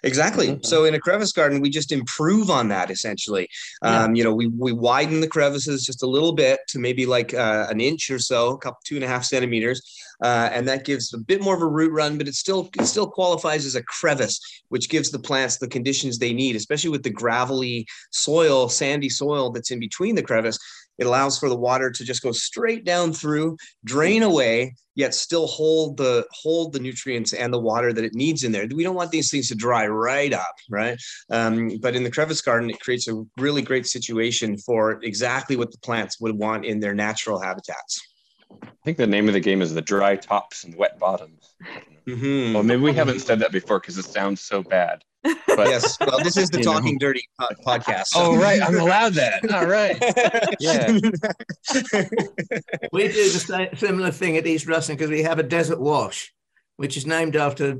Exactly. 0.04 0.48
Mm-hmm. 0.50 0.64
So 0.64 0.86
in 0.86 0.94
a 0.94 1.00
crevice 1.00 1.32
garden, 1.32 1.62
we 1.62 1.70
just 1.70 1.92
improve 1.92 2.50
on 2.50 2.68
that 2.70 2.90
essentially. 2.92 3.48
Um, 3.82 4.16
You 4.16 4.24
know, 4.24 4.34
we 4.34 4.48
we 4.48 4.72
widen 4.72 5.22
the 5.22 5.28
crevices 5.28 5.86
just 5.86 6.04
a 6.04 6.08
little 6.08 6.34
bit 6.34 6.60
to 6.70 6.80
maybe 6.80 7.06
like 7.06 7.34
uh, 7.34 7.68
an 7.70 7.80
inch 7.80 8.10
or 8.10 8.20
so, 8.20 8.50
a 8.50 8.58
couple 8.58 8.80
two 8.86 8.96
and 8.96 9.04
a 9.04 9.08
half 9.08 9.24
centimeters, 9.24 9.82
uh, 10.24 10.50
and 10.52 10.68
that 10.68 10.86
gives 10.86 11.14
a 11.14 11.18
bit 11.18 11.42
more 11.42 11.56
of 11.56 11.62
a 11.62 11.68
root 11.68 11.92
run, 11.92 12.18
but 12.18 12.28
it 12.28 12.36
still 12.36 12.70
it 12.80 12.86
still 12.86 13.10
qualifies 13.10 13.66
as 13.66 13.76
a 13.76 13.84
crevice, 13.84 14.40
which 14.70 14.90
gives 14.90 15.10
the 15.12 15.20
plants 15.20 15.58
the 15.58 15.68
conditions 15.68 16.18
they 16.18 16.34
need, 16.34 16.56
especially 16.56 16.90
with 16.90 17.04
the 17.04 17.10
gravelly 17.10 17.86
soil, 18.12 18.70
sandy 18.70 19.10
soil 19.10 19.52
that's 19.52 19.72
in 19.72 19.80
between 19.80 20.16
the 20.16 20.24
crevice. 20.24 20.58
It 21.00 21.08
allows 21.08 21.40
for 21.40 21.50
the 21.50 21.56
water 21.56 21.90
to 21.90 22.04
just 22.04 22.22
go 22.22 22.32
straight 22.32 22.86
down 22.86 23.14
through, 23.14 23.58
drain 23.86 24.22
away, 24.22 24.76
yet 24.96 25.16
still 25.16 25.48
hold 25.48 25.96
the 25.96 26.28
hold 26.32 26.74
the 26.74 26.80
nutrients 26.80 27.32
and 27.34 27.54
the 27.54 27.60
water 27.60 27.94
that 27.94 28.04
it 28.04 28.14
needs 28.14 28.44
in 28.44 28.52
there. 28.52 28.68
We 28.74 28.84
don't 28.84 28.96
want 28.96 29.12
these 29.12 29.32
things 29.32 29.48
to 29.48 29.56
dry 29.56 29.88
right 29.88 30.34
up, 30.34 30.56
right? 30.70 31.00
Um, 31.32 31.72
but 31.82 31.96
in 31.96 32.04
the 32.04 32.12
crevice 32.12 32.42
garden, 32.42 32.70
it 32.70 32.82
creates 32.82 33.08
a 33.08 33.24
really 33.38 33.62
great 33.62 33.88
situation 33.88 34.58
for 34.58 35.00
exactly 35.02 35.56
what 35.56 35.72
the 35.72 35.80
plants 35.80 36.20
would 36.20 36.36
want 36.36 36.66
in 36.66 36.82
their 36.82 36.94
natural 36.94 37.40
habitats. 37.40 38.02
I 38.52 38.68
think 38.84 38.98
the 38.98 39.08
name 39.08 39.28
of 39.28 39.34
the 39.34 39.40
game 39.40 39.62
is 39.62 39.74
the 39.74 39.82
dry 39.82 40.18
tops 40.18 40.64
and 40.64 40.76
wet 40.76 41.00
bottoms. 41.00 41.56
Mm-hmm. 42.08 42.54
Well, 42.54 42.64
maybe 42.64 42.82
we 42.82 42.94
haven't 42.94 43.20
said 43.20 43.40
that 43.40 43.52
before 43.52 43.80
because 43.80 43.98
it 43.98 44.06
sounds 44.06 44.42
so 44.42 44.64
bad. 44.64 45.04
But, 45.24 45.68
yes. 45.68 45.98
Well, 46.00 46.20
this 46.24 46.38
is 46.38 46.50
the 46.50 46.62
Talking 46.64 46.94
know. 46.94 47.00
Dirty 47.00 47.24
podcast. 47.66 48.08
So. 48.08 48.20
Oh, 48.22 48.38
right. 48.38 48.62
I'm 48.62 48.78
allowed 48.78 49.14
that. 49.14 49.52
All 49.54 49.66
right. 49.66 49.98
Yeah. 50.60 50.92
we 52.92 53.08
do 53.08 53.30
the 53.32 53.44
same, 53.46 53.70
similar 53.76 54.12
thing 54.12 54.38
at 54.38 54.48
East 54.48 54.68
Ruston 54.68 54.96
because 54.96 55.10
we 55.10 55.24
have 55.24 55.40
a 55.40 55.44
desert 55.44 55.80
wash, 55.80 56.34
which 56.78 56.98
is 56.98 57.06
named 57.06 57.36
after 57.36 57.80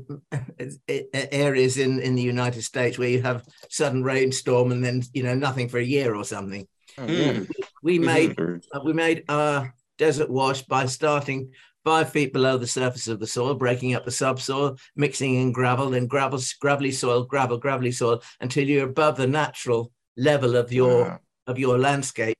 areas 0.88 1.76
in, 1.76 2.00
in 2.00 2.14
the 2.14 2.22
United 2.22 2.62
States 2.62 2.98
where 2.98 3.08
you 3.08 3.22
have 3.22 3.44
sudden 3.68 4.02
rainstorm 4.02 4.72
and 4.72 4.84
then, 4.84 5.02
you 5.12 5.22
know, 5.22 5.34
nothing 5.34 5.68
for 5.68 5.78
a 5.78 5.84
year 5.84 6.14
or 6.14 6.24
something. 6.24 6.66
Mm. 6.96 7.50
We 7.82 7.98
made 7.98 8.38
uh, 8.38 8.80
we 8.84 8.92
made 8.92 9.24
our 9.28 9.74
desert 9.98 10.30
wash 10.30 10.62
by 10.62 10.86
starting 10.86 11.52
five 11.84 12.10
feet 12.10 12.32
below 12.32 12.58
the 12.58 12.66
surface 12.66 13.08
of 13.08 13.20
the 13.20 13.26
soil, 13.26 13.54
breaking 13.54 13.94
up 13.94 14.04
the 14.04 14.10
subsoil, 14.10 14.76
mixing 14.96 15.36
in 15.36 15.52
gravel, 15.52 15.90
then 15.90 16.06
gravel, 16.06 16.40
gravelly 16.60 16.92
soil, 16.92 17.24
gravel, 17.24 17.58
gravelly 17.58 17.92
soil, 17.92 18.22
until 18.40 18.64
you're 18.66 18.88
above 18.88 19.16
the 19.16 19.26
natural 19.26 19.90
level 20.16 20.56
of 20.56 20.72
your 20.72 21.04
wow. 21.04 21.20
of 21.46 21.58
your 21.58 21.78
landscape, 21.78 22.36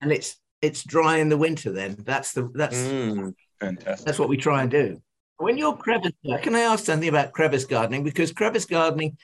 and 0.00 0.12
it's 0.12 0.36
it's 0.62 0.82
dry 0.82 1.18
in 1.18 1.28
the 1.28 1.36
winter. 1.36 1.72
Then 1.72 1.96
that's 2.04 2.32
the 2.32 2.50
that's 2.54 2.76
mm, 2.76 3.34
fantastic. 3.60 4.06
That's 4.06 4.18
what 4.18 4.28
we 4.28 4.36
try 4.36 4.62
and 4.62 4.70
do. 4.70 5.00
When 5.38 5.56
you're 5.56 5.76
crevice, 5.76 6.12
can 6.42 6.56
I 6.56 6.60
ask 6.60 6.84
something 6.84 7.08
about 7.08 7.32
crevice 7.32 7.64
gardening? 7.64 8.02
Because 8.02 8.32
crevice 8.32 8.64
gardening, 8.64 9.16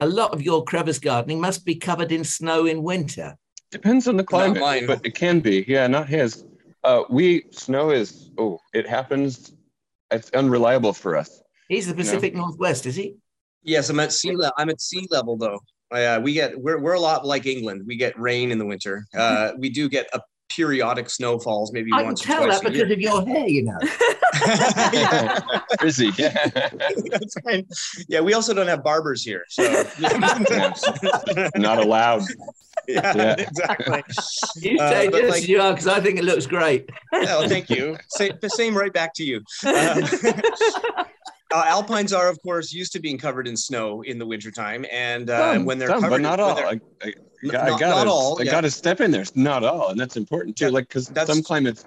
a 0.00 0.06
lot 0.06 0.32
of 0.32 0.42
your 0.42 0.64
crevice 0.64 0.98
gardening 0.98 1.40
must 1.40 1.64
be 1.64 1.76
covered 1.76 2.10
in 2.10 2.24
snow 2.24 2.66
in 2.66 2.82
winter. 2.82 3.36
Depends 3.70 4.08
on 4.08 4.16
the 4.16 4.24
climate, 4.24 4.86
but 4.86 5.00
it 5.06 5.14
can 5.14 5.40
be. 5.40 5.64
Yeah, 5.68 5.86
not 5.86 6.08
his. 6.08 6.44
Uh, 6.84 7.02
we 7.10 7.44
snow 7.50 7.90
is 7.90 8.30
oh, 8.38 8.58
it 8.72 8.88
happens. 8.88 9.52
It's 10.10 10.30
unreliable 10.30 10.92
for 10.92 11.16
us. 11.16 11.42
He's 11.68 11.86
the 11.86 11.94
Pacific 11.94 12.34
Northwest, 12.34 12.86
is 12.86 12.96
he? 12.96 13.16
Yes, 13.62 13.88
I'm 13.88 14.00
at 14.00 14.12
sea 14.12 14.34
level. 14.34 14.52
I'm 14.58 14.68
at 14.68 14.80
sea 14.80 15.06
level 15.10 15.36
though. 15.36 15.60
Uh, 15.90 16.20
we 16.22 16.32
get 16.32 16.60
we're 16.60 16.78
we're 16.78 16.94
a 16.94 17.00
lot 17.00 17.24
like 17.24 17.46
England. 17.46 17.84
We 17.86 17.96
get 17.96 18.18
rain 18.18 18.50
in 18.50 18.58
the 18.58 18.66
winter. 18.66 19.06
Uh, 19.14 19.52
we 19.58 19.70
do 19.70 19.88
get 19.88 20.08
a 20.12 20.20
periodic 20.54 21.08
snowfalls, 21.08 21.72
maybe 21.72 21.90
I 21.92 22.02
once 22.02 22.24
can 22.24 22.36
tell 22.36 22.48
that 22.48 22.62
because 22.62 22.90
of 22.90 23.00
your 23.00 23.26
hair, 23.26 23.48
you 23.48 23.64
know. 23.64 23.78
Frizzy. 25.80 26.10
Yeah. 26.16 26.48
That's 27.10 27.34
fine. 27.44 27.66
Yeah, 28.08 28.20
we 28.20 28.34
also 28.34 28.54
don't 28.54 28.68
have 28.68 28.82
barbers 28.82 29.22
here, 29.22 29.44
so 29.48 29.62
not 31.56 31.78
allowed. 31.78 32.22
Yeah, 32.88 33.16
yeah. 33.16 33.34
exactly. 33.38 34.02
You 34.56 34.78
say 34.78 35.06
uh, 35.06 35.10
this, 35.10 35.30
like, 35.30 35.48
you 35.48 35.60
are, 35.60 35.72
because 35.72 35.86
I 35.86 36.00
think 36.00 36.18
it 36.18 36.24
looks 36.24 36.46
great. 36.46 36.90
oh, 37.12 37.48
thank 37.48 37.70
you. 37.70 37.96
Say, 38.08 38.32
the 38.40 38.50
same 38.50 38.76
right 38.76 38.92
back 38.92 39.14
to 39.14 39.24
you. 39.24 39.38
Um, 39.64 40.04
uh, 41.52 41.64
alpines 41.66 42.12
are, 42.12 42.28
of 42.28 42.40
course, 42.42 42.72
used 42.72 42.92
to 42.92 43.00
being 43.00 43.18
covered 43.18 43.46
in 43.46 43.56
snow 43.56 44.02
in 44.02 44.18
the 44.18 44.26
wintertime. 44.26 44.84
And 44.90 45.30
uh, 45.30 45.54
some, 45.54 45.64
when 45.64 45.78
they're 45.78 45.88
some, 45.88 46.00
covered, 46.00 46.16
but 46.16 46.20
not 46.22 46.40
all. 46.40 46.58
I, 46.58 46.80
I, 47.02 47.12
I, 47.44 47.78
gotta, 47.78 48.08
all. 48.08 48.40
I 48.40 48.44
yeah. 48.44 48.50
gotta 48.50 48.70
step 48.70 49.00
in 49.00 49.10
there. 49.10 49.22
It's 49.22 49.36
not 49.36 49.64
all, 49.64 49.90
and 49.90 50.00
that's 50.00 50.16
important 50.16 50.56
too. 50.56 50.66
Yeah, 50.66 50.70
like 50.70 50.88
because 50.88 51.10
some 51.26 51.42
climates, 51.42 51.84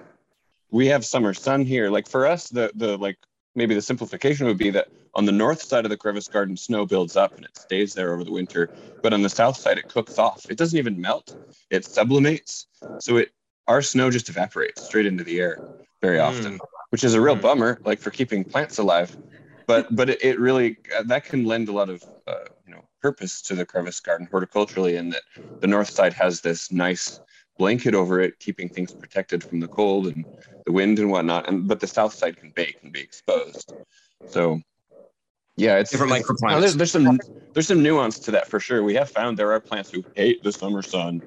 we 0.71 0.87
have 0.87 1.05
summer 1.05 1.33
sun 1.33 1.65
here. 1.65 1.89
Like 1.89 2.07
for 2.07 2.27
us, 2.27 2.49
the 2.49 2.71
the 2.75 2.97
like 2.97 3.17
maybe 3.55 3.74
the 3.74 3.81
simplification 3.81 4.45
would 4.47 4.57
be 4.57 4.69
that 4.71 4.88
on 5.13 5.25
the 5.25 5.31
north 5.31 5.62
side 5.62 5.85
of 5.85 5.89
the 5.89 5.97
crevice 5.97 6.27
garden, 6.27 6.57
snow 6.57 6.85
builds 6.85 7.15
up 7.15 7.35
and 7.35 7.45
it 7.45 7.57
stays 7.57 7.93
there 7.93 8.13
over 8.13 8.24
the 8.24 8.31
winter. 8.31 8.69
But 9.01 9.13
on 9.13 9.21
the 9.21 9.29
south 9.29 9.57
side, 9.57 9.77
it 9.77 9.88
cooks 9.88 10.19
off. 10.19 10.45
It 10.50 10.57
doesn't 10.57 10.77
even 10.77 11.00
melt. 11.00 11.35
It 11.69 11.85
sublimates. 11.85 12.65
So 13.00 13.17
it 13.17 13.31
our 13.67 13.81
snow 13.81 14.12
just 14.12 14.29
evaporates 14.29 14.83
straight 14.85 15.07
into 15.07 15.24
the 15.24 15.39
air 15.39 15.57
very 16.01 16.19
often, 16.19 16.59
mm. 16.59 16.65
which 16.91 17.03
is 17.03 17.15
a 17.15 17.21
real 17.21 17.35
mm. 17.35 17.41
bummer, 17.41 17.79
like 17.83 18.00
for 18.00 18.12
keeping 18.12 18.43
plants 18.43 18.77
alive 18.77 19.17
but 19.67 19.88
but 19.95 20.09
it, 20.09 20.24
it, 20.24 20.39
really 20.39 20.77
uh, 20.97 21.03
that 21.03 21.25
can 21.25 21.45
lend 21.45 21.69
a 21.69 21.71
lot 21.71 21.89
of 21.89 22.03
uh, 22.27 22.45
you 22.65 22.74
know 22.74 22.83
purpose 23.01 23.41
to 23.41 23.55
the 23.55 23.65
crevice 23.65 24.00
garden 24.00 24.27
horticulturally 24.31 24.97
in 24.97 25.09
that 25.09 25.21
the 25.62 25.67
north 25.67 25.89
side 25.89 26.13
has 26.13 26.41
this 26.41 26.71
nice 26.71 27.19
blanket 27.57 27.95
over 27.95 28.19
it 28.19 28.38
keeping 28.39 28.67
things 28.67 28.93
protected 28.93 29.43
from 29.43 29.59
the 29.59 29.67
cold 29.67 30.07
and 30.07 30.25
the 30.65 30.72
wind 30.72 31.00
and 31.00 31.10
whatnot 31.10 31.48
and 31.48 31.67
but 31.67 31.79
the 31.79 31.88
south 31.88 32.13
side 32.13 32.38
can 32.38 32.51
bake 32.51 32.77
and 32.84 32.91
be 32.91 33.00
exposed 33.00 33.74
so 34.27 34.60
yeah 35.57 35.77
it's 35.77 35.91
different 35.91 36.12
microplants. 36.12 36.60
there's, 36.60 36.75
there's 36.75 36.91
some 36.91 37.19
there's 37.53 37.67
some 37.67 37.84
nuance 37.84 38.19
to 38.19 38.31
that 38.31 38.48
for 38.48 38.60
sure 38.60 38.84
we 38.84 38.95
have 38.95 39.10
found 39.10 39.38
there 39.38 39.51
are 39.51 39.60
plants 39.60 39.91
who 39.91 40.03
hate 40.15 40.43
the 40.43 40.51
summer 40.51 40.81
sun 40.81 41.22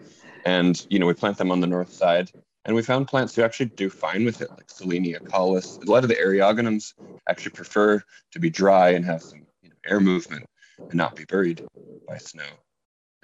and 0.44 0.86
you 0.90 0.98
know 0.98 1.06
we 1.06 1.14
plant 1.14 1.38
them 1.38 1.50
on 1.50 1.60
the 1.60 1.66
north 1.66 1.92
side 1.92 2.30
and 2.68 2.76
we 2.76 2.82
found 2.82 3.08
plants 3.08 3.34
who 3.34 3.42
actually 3.42 3.70
do 3.76 3.88
fine 3.88 4.26
with 4.26 4.42
it, 4.42 4.50
like 4.50 4.66
Silene 4.66 5.18
acaulis. 5.18 5.82
A 5.86 5.90
lot 5.90 6.04
of 6.04 6.10
the 6.10 6.16
eriogonums 6.16 6.92
actually 7.26 7.52
prefer 7.52 8.02
to 8.32 8.38
be 8.38 8.50
dry 8.50 8.90
and 8.90 9.06
have 9.06 9.22
some 9.22 9.46
you 9.62 9.70
know, 9.70 9.76
air 9.86 10.00
movement 10.00 10.44
and 10.90 10.94
not 10.94 11.16
be 11.16 11.24
buried 11.24 11.62
by 12.06 12.18
snow 12.18 12.44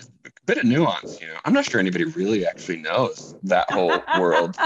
a 0.01 0.31
bit 0.47 0.59
of 0.59 0.65
nuance, 0.65 1.21
you 1.21 1.27
know. 1.27 1.37
I'm 1.45 1.53
not 1.53 1.65
sure 1.65 1.81
anybody 1.81 2.05
really 2.05 2.47
actually 2.47 2.79
knows 2.79 3.35
that 3.45 3.71
whole 3.71 4.03
world. 4.19 4.57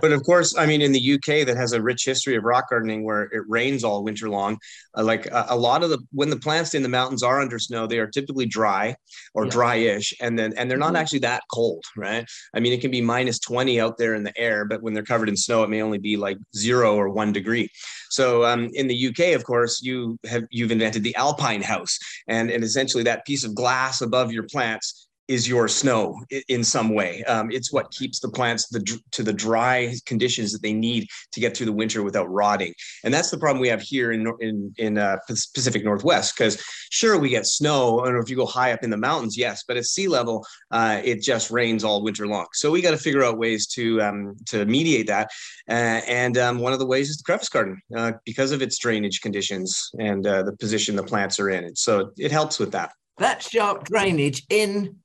But 0.00 0.12
of 0.12 0.24
course, 0.24 0.56
I 0.56 0.66
mean, 0.66 0.82
in 0.82 0.92
the 0.92 1.14
UK, 1.14 1.46
that 1.46 1.56
has 1.56 1.72
a 1.72 1.82
rich 1.82 2.04
history 2.04 2.36
of 2.36 2.44
rock 2.44 2.70
gardening 2.70 3.04
where 3.04 3.22
it 3.24 3.42
rains 3.48 3.84
all 3.84 4.02
winter 4.02 4.28
long. 4.28 4.58
Uh, 4.96 5.04
like 5.04 5.30
uh, 5.30 5.46
a 5.48 5.56
lot 5.56 5.82
of 5.82 5.90
the 5.90 5.98
when 6.12 6.30
the 6.30 6.38
plants 6.38 6.74
in 6.74 6.82
the 6.82 6.88
mountains 6.88 7.22
are 7.22 7.40
under 7.40 7.58
snow, 7.58 7.86
they 7.86 7.98
are 7.98 8.06
typically 8.06 8.46
dry 8.46 8.94
or 9.34 9.44
yeah. 9.44 9.50
dryish, 9.52 10.12
and 10.20 10.38
then 10.38 10.54
and 10.56 10.70
they're 10.70 10.78
not 10.78 10.88
mm-hmm. 10.88 10.96
actually 10.96 11.20
that 11.20 11.42
cold, 11.52 11.84
right? 11.96 12.26
I 12.54 12.60
mean, 12.60 12.72
it 12.72 12.80
can 12.80 12.90
be 12.90 13.00
minus 13.00 13.38
20 13.40 13.80
out 13.80 13.98
there 13.98 14.14
in 14.14 14.22
the 14.22 14.36
air, 14.38 14.64
but 14.64 14.82
when 14.82 14.94
they're 14.94 15.04
covered 15.04 15.28
in 15.28 15.36
snow, 15.36 15.62
it 15.62 15.70
may 15.70 15.82
only 15.82 15.98
be 15.98 16.16
like 16.16 16.38
zero 16.56 16.96
or 16.96 17.08
one 17.08 17.32
degree. 17.32 17.70
So 18.12 18.44
um, 18.44 18.68
in 18.74 18.88
the 18.88 19.08
UK, 19.08 19.34
of 19.34 19.44
course, 19.44 19.80
you 19.82 20.18
have 20.26 20.44
you've 20.50 20.70
invented 20.70 21.02
the 21.02 21.16
alpine 21.16 21.62
house, 21.62 21.98
and 22.28 22.50
and 22.50 22.62
essentially 22.62 23.02
that 23.04 23.24
piece 23.24 23.42
of 23.42 23.54
glass 23.54 24.02
above 24.02 24.30
your 24.30 24.42
plants 24.42 25.08
is 25.32 25.48
your 25.48 25.66
snow 25.66 26.20
in 26.48 26.62
some 26.62 26.90
way. 26.94 27.24
Um, 27.24 27.50
it's 27.50 27.72
what 27.72 27.90
keeps 27.90 28.20
the 28.20 28.28
plants 28.28 28.68
the, 28.68 28.80
to 29.12 29.22
the 29.22 29.32
dry 29.32 29.94
conditions 30.04 30.52
that 30.52 30.60
they 30.60 30.74
need 30.74 31.08
to 31.32 31.40
get 31.40 31.56
through 31.56 31.66
the 31.66 31.72
winter 31.72 32.02
without 32.02 32.30
rotting. 32.30 32.74
And 33.02 33.14
that's 33.14 33.30
the 33.30 33.38
problem 33.38 33.60
we 33.60 33.68
have 33.68 33.80
here 33.80 34.12
in 34.12 34.30
in, 34.40 34.74
in 34.76 34.98
uh, 34.98 35.16
Pacific 35.26 35.84
Northwest. 35.84 36.36
Because 36.36 36.62
sure, 36.90 37.18
we 37.18 37.30
get 37.30 37.46
snow, 37.46 38.00
and 38.00 38.22
if 38.22 38.28
you 38.28 38.36
go 38.36 38.44
high 38.44 38.72
up 38.72 38.82
in 38.82 38.90
the 38.90 38.96
mountains, 39.08 39.38
yes, 39.38 39.64
but 39.66 39.78
at 39.78 39.86
sea 39.86 40.06
level, 40.06 40.44
uh, 40.70 41.00
it 41.02 41.22
just 41.22 41.50
rains 41.50 41.82
all 41.82 42.02
winter 42.02 42.26
long. 42.26 42.46
So 42.52 42.70
we 42.70 42.82
got 42.82 42.90
to 42.90 42.98
figure 42.98 43.24
out 43.24 43.38
ways 43.38 43.66
to 43.68 44.02
um, 44.02 44.36
to 44.50 44.66
mediate 44.66 45.06
that. 45.06 45.30
Uh, 45.68 46.00
and 46.06 46.36
um, 46.36 46.58
one 46.58 46.74
of 46.74 46.78
the 46.78 46.86
ways 46.86 47.08
is 47.08 47.16
the 47.16 47.24
crevice 47.24 47.48
garden 47.48 47.80
uh, 47.96 48.12
because 48.26 48.52
of 48.52 48.60
its 48.60 48.76
drainage 48.78 49.20
conditions 49.22 49.90
and 49.98 50.26
uh, 50.26 50.42
the 50.42 50.56
position 50.58 50.94
the 50.94 51.02
plants 51.02 51.40
are 51.40 51.48
in. 51.48 51.74
So 51.74 52.10
it 52.18 52.30
helps 52.30 52.58
with 52.58 52.72
that 52.72 52.92
that 53.18 53.42
sharp 53.42 53.84
drainage 53.84 54.44
in 54.50 54.96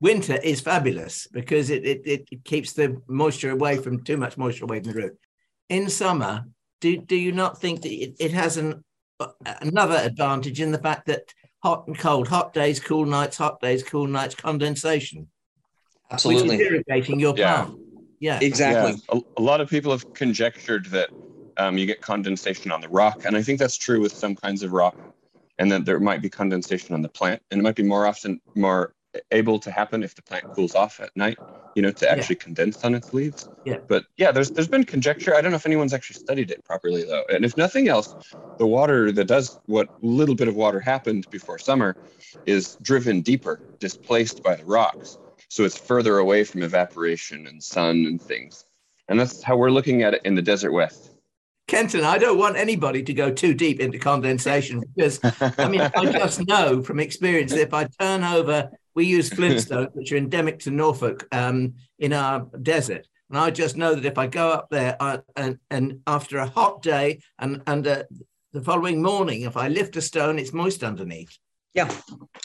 winter 0.00 0.36
is 0.36 0.60
fabulous 0.60 1.26
because 1.32 1.70
it, 1.70 1.84
it, 1.84 2.02
it 2.06 2.44
keeps 2.44 2.72
the 2.72 3.00
moisture 3.08 3.50
away 3.50 3.76
from 3.76 4.04
too 4.04 4.16
much 4.16 4.36
moisture 4.36 4.64
away 4.64 4.80
from 4.80 4.92
the 4.92 4.98
root. 4.98 5.18
In 5.68 5.90
summer, 5.90 6.44
do, 6.80 6.96
do 6.96 7.16
you 7.16 7.32
not 7.32 7.60
think 7.60 7.82
that 7.82 7.92
it, 7.92 8.14
it 8.18 8.32
has 8.32 8.56
an 8.56 8.84
another 9.60 9.96
advantage 9.96 10.60
in 10.60 10.70
the 10.70 10.78
fact 10.78 11.06
that 11.06 11.32
hot 11.62 11.86
and 11.86 11.98
cold, 11.98 12.28
hot 12.28 12.52
days, 12.52 12.80
cool 12.80 13.04
nights, 13.04 13.36
hot 13.36 13.60
days, 13.60 13.82
cool 13.82 14.06
nights, 14.06 14.34
condensation. 14.34 15.28
Absolutely. 16.10 16.56
Which 16.56 16.60
is 16.60 16.66
irrigating 16.66 17.20
your 17.20 17.34
yeah. 17.36 17.64
plant. 17.64 17.78
Yeah. 18.20 18.38
Exactly. 18.40 19.00
Yeah. 19.12 19.20
A, 19.36 19.40
a, 19.40 19.42
lot 19.42 19.60
of 19.60 19.68
people 19.68 19.92
have 19.92 20.14
conjectured 20.14 20.86
that 20.86 21.10
um, 21.56 21.76
you 21.76 21.86
get 21.86 22.00
condensation 22.00 22.72
on 22.72 22.80
the 22.80 22.88
rock. 22.88 23.24
And 23.24 23.36
I 23.36 23.42
think 23.42 23.58
that's 23.58 23.76
true 23.76 24.00
with 24.00 24.12
some 24.12 24.34
kinds 24.34 24.62
of 24.62 24.72
rock 24.72 24.96
and 25.58 25.70
that 25.72 25.84
there 25.84 26.00
might 26.00 26.22
be 26.22 26.30
condensation 26.30 26.94
on 26.94 27.02
the 27.02 27.08
plant 27.08 27.42
and 27.50 27.60
it 27.60 27.62
might 27.62 27.74
be 27.74 27.82
more 27.82 28.06
often 28.06 28.40
more 28.54 28.94
able 29.30 29.58
to 29.58 29.70
happen 29.70 30.02
if 30.02 30.14
the 30.14 30.22
plant 30.22 30.44
cools 30.52 30.74
off 30.74 31.00
at 31.00 31.16
night 31.16 31.38
you 31.74 31.82
know 31.82 31.90
to 31.92 32.10
actually 32.10 32.36
yeah. 32.36 32.42
condense 32.42 32.84
on 32.84 32.94
its 32.94 33.14
leaves. 33.14 33.48
Yeah. 33.64 33.78
But 33.86 34.04
yeah 34.16 34.32
there's 34.32 34.50
there's 34.50 34.68
been 34.68 34.84
conjecture. 34.84 35.34
I 35.34 35.40
don't 35.40 35.52
know 35.52 35.56
if 35.56 35.66
anyone's 35.66 35.94
actually 35.94 36.18
studied 36.20 36.50
it 36.50 36.64
properly 36.64 37.04
though. 37.04 37.22
And 37.32 37.44
if 37.44 37.56
nothing 37.56 37.88
else 37.88 38.14
the 38.58 38.66
water 38.66 39.12
that 39.12 39.26
does 39.26 39.60
what 39.66 39.88
little 40.02 40.34
bit 40.34 40.48
of 40.48 40.56
water 40.56 40.80
happened 40.80 41.30
before 41.30 41.58
summer 41.58 41.96
is 42.46 42.76
driven 42.82 43.20
deeper 43.20 43.60
displaced 43.78 44.42
by 44.42 44.56
the 44.56 44.64
rocks. 44.64 45.18
So 45.48 45.64
it's 45.64 45.78
further 45.78 46.18
away 46.18 46.44
from 46.44 46.62
evaporation 46.62 47.46
and 47.46 47.62
sun 47.62 48.06
and 48.06 48.20
things. 48.20 48.64
And 49.08 49.18
that's 49.18 49.42
how 49.42 49.56
we're 49.56 49.70
looking 49.70 50.02
at 50.02 50.14
it 50.14 50.22
in 50.24 50.34
the 50.34 50.42
desert 50.42 50.72
wash. 50.72 50.92
Kenton, 51.68 52.02
I 52.02 52.18
don't 52.18 52.38
want 52.38 52.56
anybody 52.56 53.02
to 53.02 53.14
go 53.14 53.30
too 53.30 53.54
deep 53.54 53.78
into 53.78 53.98
condensation 53.98 54.82
because 54.96 55.20
I 55.58 55.68
mean, 55.68 55.82
I 55.82 56.10
just 56.12 56.46
know 56.46 56.82
from 56.82 56.98
experience 56.98 57.52
that 57.52 57.60
if 57.60 57.74
I 57.74 57.84
turn 58.00 58.24
over, 58.24 58.70
we 58.98 59.06
use 59.06 59.30
flintstones, 59.30 59.90
which 59.94 60.10
are 60.10 60.16
endemic 60.16 60.58
to 60.58 60.72
Norfolk 60.72 61.28
um, 61.30 61.74
in 62.00 62.12
our 62.12 62.48
desert. 62.62 63.06
And 63.30 63.38
I 63.38 63.50
just 63.52 63.76
know 63.76 63.94
that 63.94 64.04
if 64.04 64.18
I 64.18 64.26
go 64.26 64.50
up 64.50 64.68
there 64.70 64.96
I, 64.98 65.20
and, 65.36 65.58
and 65.70 66.00
after 66.08 66.38
a 66.38 66.48
hot 66.48 66.82
day 66.82 67.20
and, 67.38 67.62
and 67.68 67.86
uh, 67.86 68.02
the 68.52 68.60
following 68.60 69.00
morning, 69.00 69.42
if 69.42 69.56
I 69.56 69.68
lift 69.68 69.96
a 69.96 70.02
stone, 70.02 70.36
it's 70.36 70.52
moist 70.52 70.82
underneath. 70.82 71.38
Yeah. 71.74 71.94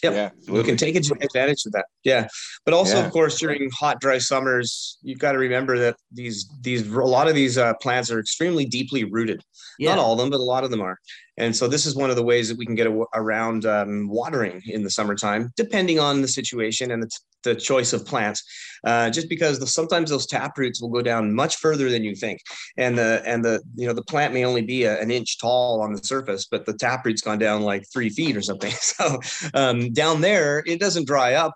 Yep. 0.03 0.13
Yeah. 0.13 0.29
We 0.47 0.63
can 0.63 0.77
take 0.77 0.95
advantage 0.95 1.65
of 1.65 1.71
that. 1.71 1.85
Yeah. 2.03 2.27
But 2.65 2.75
also, 2.75 2.97
yeah. 2.97 3.05
of 3.05 3.11
course, 3.11 3.39
during 3.39 3.71
hot, 3.71 3.99
dry 3.99 4.19
summers, 4.19 4.99
you've 5.01 5.17
got 5.17 5.31
to 5.31 5.39
remember 5.39 5.79
that 5.79 5.95
these, 6.11 6.47
these, 6.61 6.87
a 6.87 6.99
lot 6.99 7.27
of 7.27 7.33
these 7.33 7.57
uh, 7.57 7.73
plants 7.81 8.11
are 8.11 8.19
extremely 8.19 8.65
deeply 8.65 9.05
rooted. 9.05 9.41
Yeah. 9.79 9.95
Not 9.95 10.03
all 10.03 10.13
of 10.13 10.19
them, 10.19 10.29
but 10.29 10.39
a 10.39 10.43
lot 10.43 10.63
of 10.63 10.69
them 10.69 10.81
are. 10.81 10.99
And 11.37 11.55
so 11.55 11.67
this 11.67 11.85
is 11.85 11.95
one 11.95 12.09
of 12.09 12.15
the 12.15 12.23
ways 12.23 12.49
that 12.49 12.57
we 12.57 12.65
can 12.65 12.75
get 12.75 12.87
a, 12.87 13.05
around 13.15 13.65
um, 13.65 14.07
watering 14.07 14.61
in 14.65 14.83
the 14.83 14.89
summertime, 14.89 15.51
depending 15.55 15.99
on 15.99 16.21
the 16.21 16.27
situation 16.27 16.91
and 16.91 17.01
the, 17.01 17.09
the 17.43 17.55
choice 17.55 17.91
of 17.93 18.05
plants. 18.05 18.43
Uh, 18.85 19.09
just 19.09 19.29
because 19.29 19.59
the, 19.59 19.67
sometimes 19.67 20.09
those 20.09 20.27
tap 20.27 20.57
roots 20.57 20.81
will 20.81 20.89
go 20.89 21.01
down 21.01 21.33
much 21.33 21.55
further 21.55 21.89
than 21.89 22.03
you 22.03 22.15
think, 22.15 22.39
and 22.77 22.97
the 22.97 23.23
and 23.25 23.43
the 23.43 23.61
you 23.75 23.87
know 23.87 23.93
the 23.93 24.03
plant 24.03 24.33
may 24.33 24.45
only 24.45 24.61
be 24.61 24.83
a, 24.83 24.99
an 25.01 25.09
inch 25.09 25.39
tall 25.39 25.81
on 25.81 25.93
the 25.93 26.03
surface, 26.03 26.47
but 26.49 26.65
the 26.65 26.73
tap 26.73 27.05
root's 27.05 27.21
gone 27.21 27.39
down 27.39 27.61
like 27.61 27.83
three 27.91 28.09
feet 28.09 28.37
or 28.37 28.41
something. 28.41 28.71
So 28.83 29.19
um, 29.55 29.91
down 29.91 30.21
there, 30.21 30.61
it 30.67 30.79
doesn't 30.79 31.07
dry 31.07 31.33
up 31.33 31.53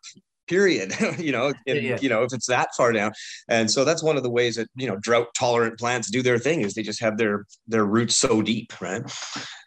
period 0.48 0.94
you 1.18 1.32
know 1.32 1.54
and, 1.68 1.82
yeah. 1.82 1.98
you 2.02 2.10
know 2.10 2.24
if 2.24 2.34
it's 2.34 2.48
that 2.48 2.70
far 2.76 2.92
down. 2.92 3.12
And 3.48 3.70
so 3.70 3.86
that's 3.86 4.04
one 4.04 4.18
of 4.18 4.24
the 4.24 4.30
ways 4.30 4.56
that 4.56 4.70
you 4.76 4.88
know 4.88 4.98
drought 4.98 5.28
tolerant 5.36 5.78
plants 5.78 6.10
do 6.10 6.22
their 6.22 6.40
thing 6.40 6.62
is 6.62 6.74
they 6.74 6.84
just 6.84 7.02
have 7.02 7.18
their 7.18 7.46
their 7.68 7.86
roots 7.86 8.16
so 8.16 8.42
deep 8.42 8.74
right? 8.82 9.08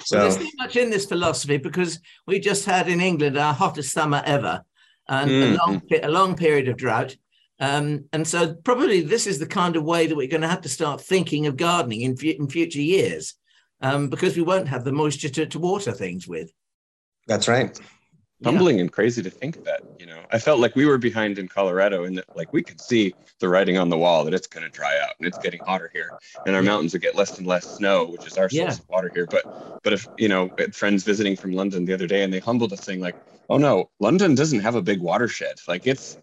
So 0.03 0.19
well, 0.19 0.31
there's 0.31 0.37
so 0.37 0.51
much 0.59 0.77
in 0.77 0.91
this 0.91 1.07
philosophy 1.07 1.57
because 1.57 2.01
we 2.27 2.41
just 2.41 2.65
had 2.65 2.89
in 2.89 3.01
england 3.01 3.37
our 3.37 3.55
hottest 3.55 3.93
summer 3.93 4.23
ever 4.25 4.63
and 5.09 5.31
mm. 5.31 5.53
a 5.53 5.57
long 5.57 5.83
a 6.03 6.11
long 6.11 6.37
period 6.37 6.69
of 6.69 6.77
drought. 6.77 7.17
Um, 7.63 8.07
and 8.15 8.27
so 8.27 8.55
probably 8.55 9.03
this 9.03 9.27
is 9.27 9.39
the 9.39 9.47
kind 9.47 9.77
of 9.77 9.85
way 9.85 10.07
that 10.07 10.17
we're 10.17 10.29
going 10.29 10.41
to 10.41 10.49
have 10.49 10.63
to 10.63 10.69
start 10.71 11.03
thinking 11.03 11.47
of 11.47 11.59
gardening 11.59 12.01
in, 12.01 12.17
in 12.23 12.49
future 12.49 12.81
years 12.81 13.35
um, 13.83 14.09
because 14.09 14.35
we 14.35 14.43
won't 14.43 14.69
have 14.69 14.83
the 14.83 14.93
moisture 14.93 15.29
to, 15.29 15.45
to 15.45 15.59
water 15.59 15.93
things 15.93 16.27
with. 16.27 16.51
That's 17.27 17.49
right 17.49 17.79
humbling 18.43 18.77
yeah. 18.77 18.83
and 18.83 18.93
crazy 18.93 19.23
to 19.23 19.31
think 19.31 19.65
that 19.65 19.83
you 19.99 20.07
know 20.07 20.21
i 20.31 20.39
felt 20.39 20.61
like 20.61 20.75
we 20.75 20.87
were 20.87 20.99
behind 20.99 21.39
in 21.39 21.47
colorado 21.49 22.05
and 22.05 22.17
that 22.17 22.25
like 22.37 22.53
we 22.53 22.63
could 22.63 22.81
see 22.81 23.15
the 23.39 23.49
writing 23.49 23.77
on 23.77 23.89
the 23.89 23.97
wall 23.97 24.25
that 24.25 24.35
it's 24.35 24.47
going 24.47 24.65
to 24.65 24.71
dry 24.71 24.99
out 25.03 25.15
and 25.19 25.27
it's 25.27 25.39
getting 25.39 25.61
hotter 25.61 25.91
here 25.93 26.11
and 26.47 26.57
our 26.57 26.63
mountains 26.63 26.93
would 26.93 27.03
get 27.03 27.15
less 27.15 27.39
and 27.39 27.47
less 27.47 27.77
snow 27.77 28.07
which 28.07 28.27
is 28.27 28.39
our 28.39 28.49
source 28.49 28.53
yeah. 28.53 28.69
of 28.73 28.89
water 28.89 29.11
here 29.15 29.27
but 29.27 29.83
but 29.83 29.93
if 29.93 30.07
you 30.19 30.29
know 30.29 30.51
friends 30.73 31.05
visiting 31.05 31.37
from 31.37 31.53
london 31.53 31.85
the 31.85 31.95
other 31.95 32.07
day 32.07 32.23
and 32.23 32.33
they 32.33 32.41
humbled 32.41 32.73
us 32.73 32.81
saying 32.81 33.01
like 33.01 33.17
oh 33.49 33.59
no 33.59 33.91
london 34.01 34.35
doesn't 34.35 34.61
have 34.61 34.75
a 34.75 34.83
big 34.83 35.01
watershed 35.01 35.59
like 35.69 35.87
it's 35.87 36.17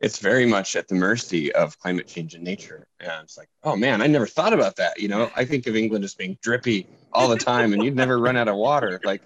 it's 0.00 0.18
very 0.18 0.46
much 0.46 0.76
at 0.76 0.88
the 0.88 0.94
mercy 0.94 1.52
of 1.52 1.78
climate 1.78 2.08
change 2.08 2.34
and 2.34 2.42
nature. 2.42 2.86
And 3.00 3.22
it's 3.22 3.36
like, 3.36 3.48
oh 3.62 3.76
man, 3.76 4.00
I 4.00 4.06
never 4.06 4.26
thought 4.26 4.52
about 4.52 4.76
that. 4.76 4.98
You 4.98 5.08
know, 5.08 5.30
I 5.36 5.44
think 5.44 5.66
of 5.66 5.76
England 5.76 6.04
as 6.04 6.14
being 6.14 6.38
drippy 6.42 6.86
all 7.12 7.28
the 7.28 7.36
time 7.36 7.72
and 7.72 7.84
you'd 7.84 7.96
never 7.96 8.18
run 8.18 8.36
out 8.36 8.48
of 8.48 8.56
water. 8.56 8.98
Like, 9.04 9.22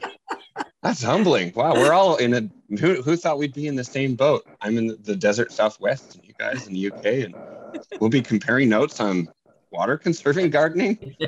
that's 0.84 1.02
humbling. 1.02 1.50
Wow, 1.56 1.72
we're 1.74 1.94
all 1.94 2.16
in 2.16 2.34
a. 2.34 2.76
Who, 2.78 3.00
who 3.02 3.16
thought 3.16 3.38
we'd 3.38 3.54
be 3.54 3.66
in 3.66 3.74
the 3.74 3.84
same 3.84 4.14
boat? 4.14 4.46
I'm 4.60 4.76
in 4.76 4.96
the 5.02 5.16
desert 5.16 5.50
Southwest, 5.50 6.14
and 6.14 6.24
you 6.24 6.34
guys 6.38 6.66
in 6.66 6.74
the 6.74 6.92
UK, 6.92 7.04
and 7.24 7.34
we'll 8.00 8.10
be 8.10 8.20
comparing 8.20 8.68
notes 8.68 9.00
on 9.00 9.28
water 9.70 9.96
conserving 9.96 10.50
gardening. 10.50 10.96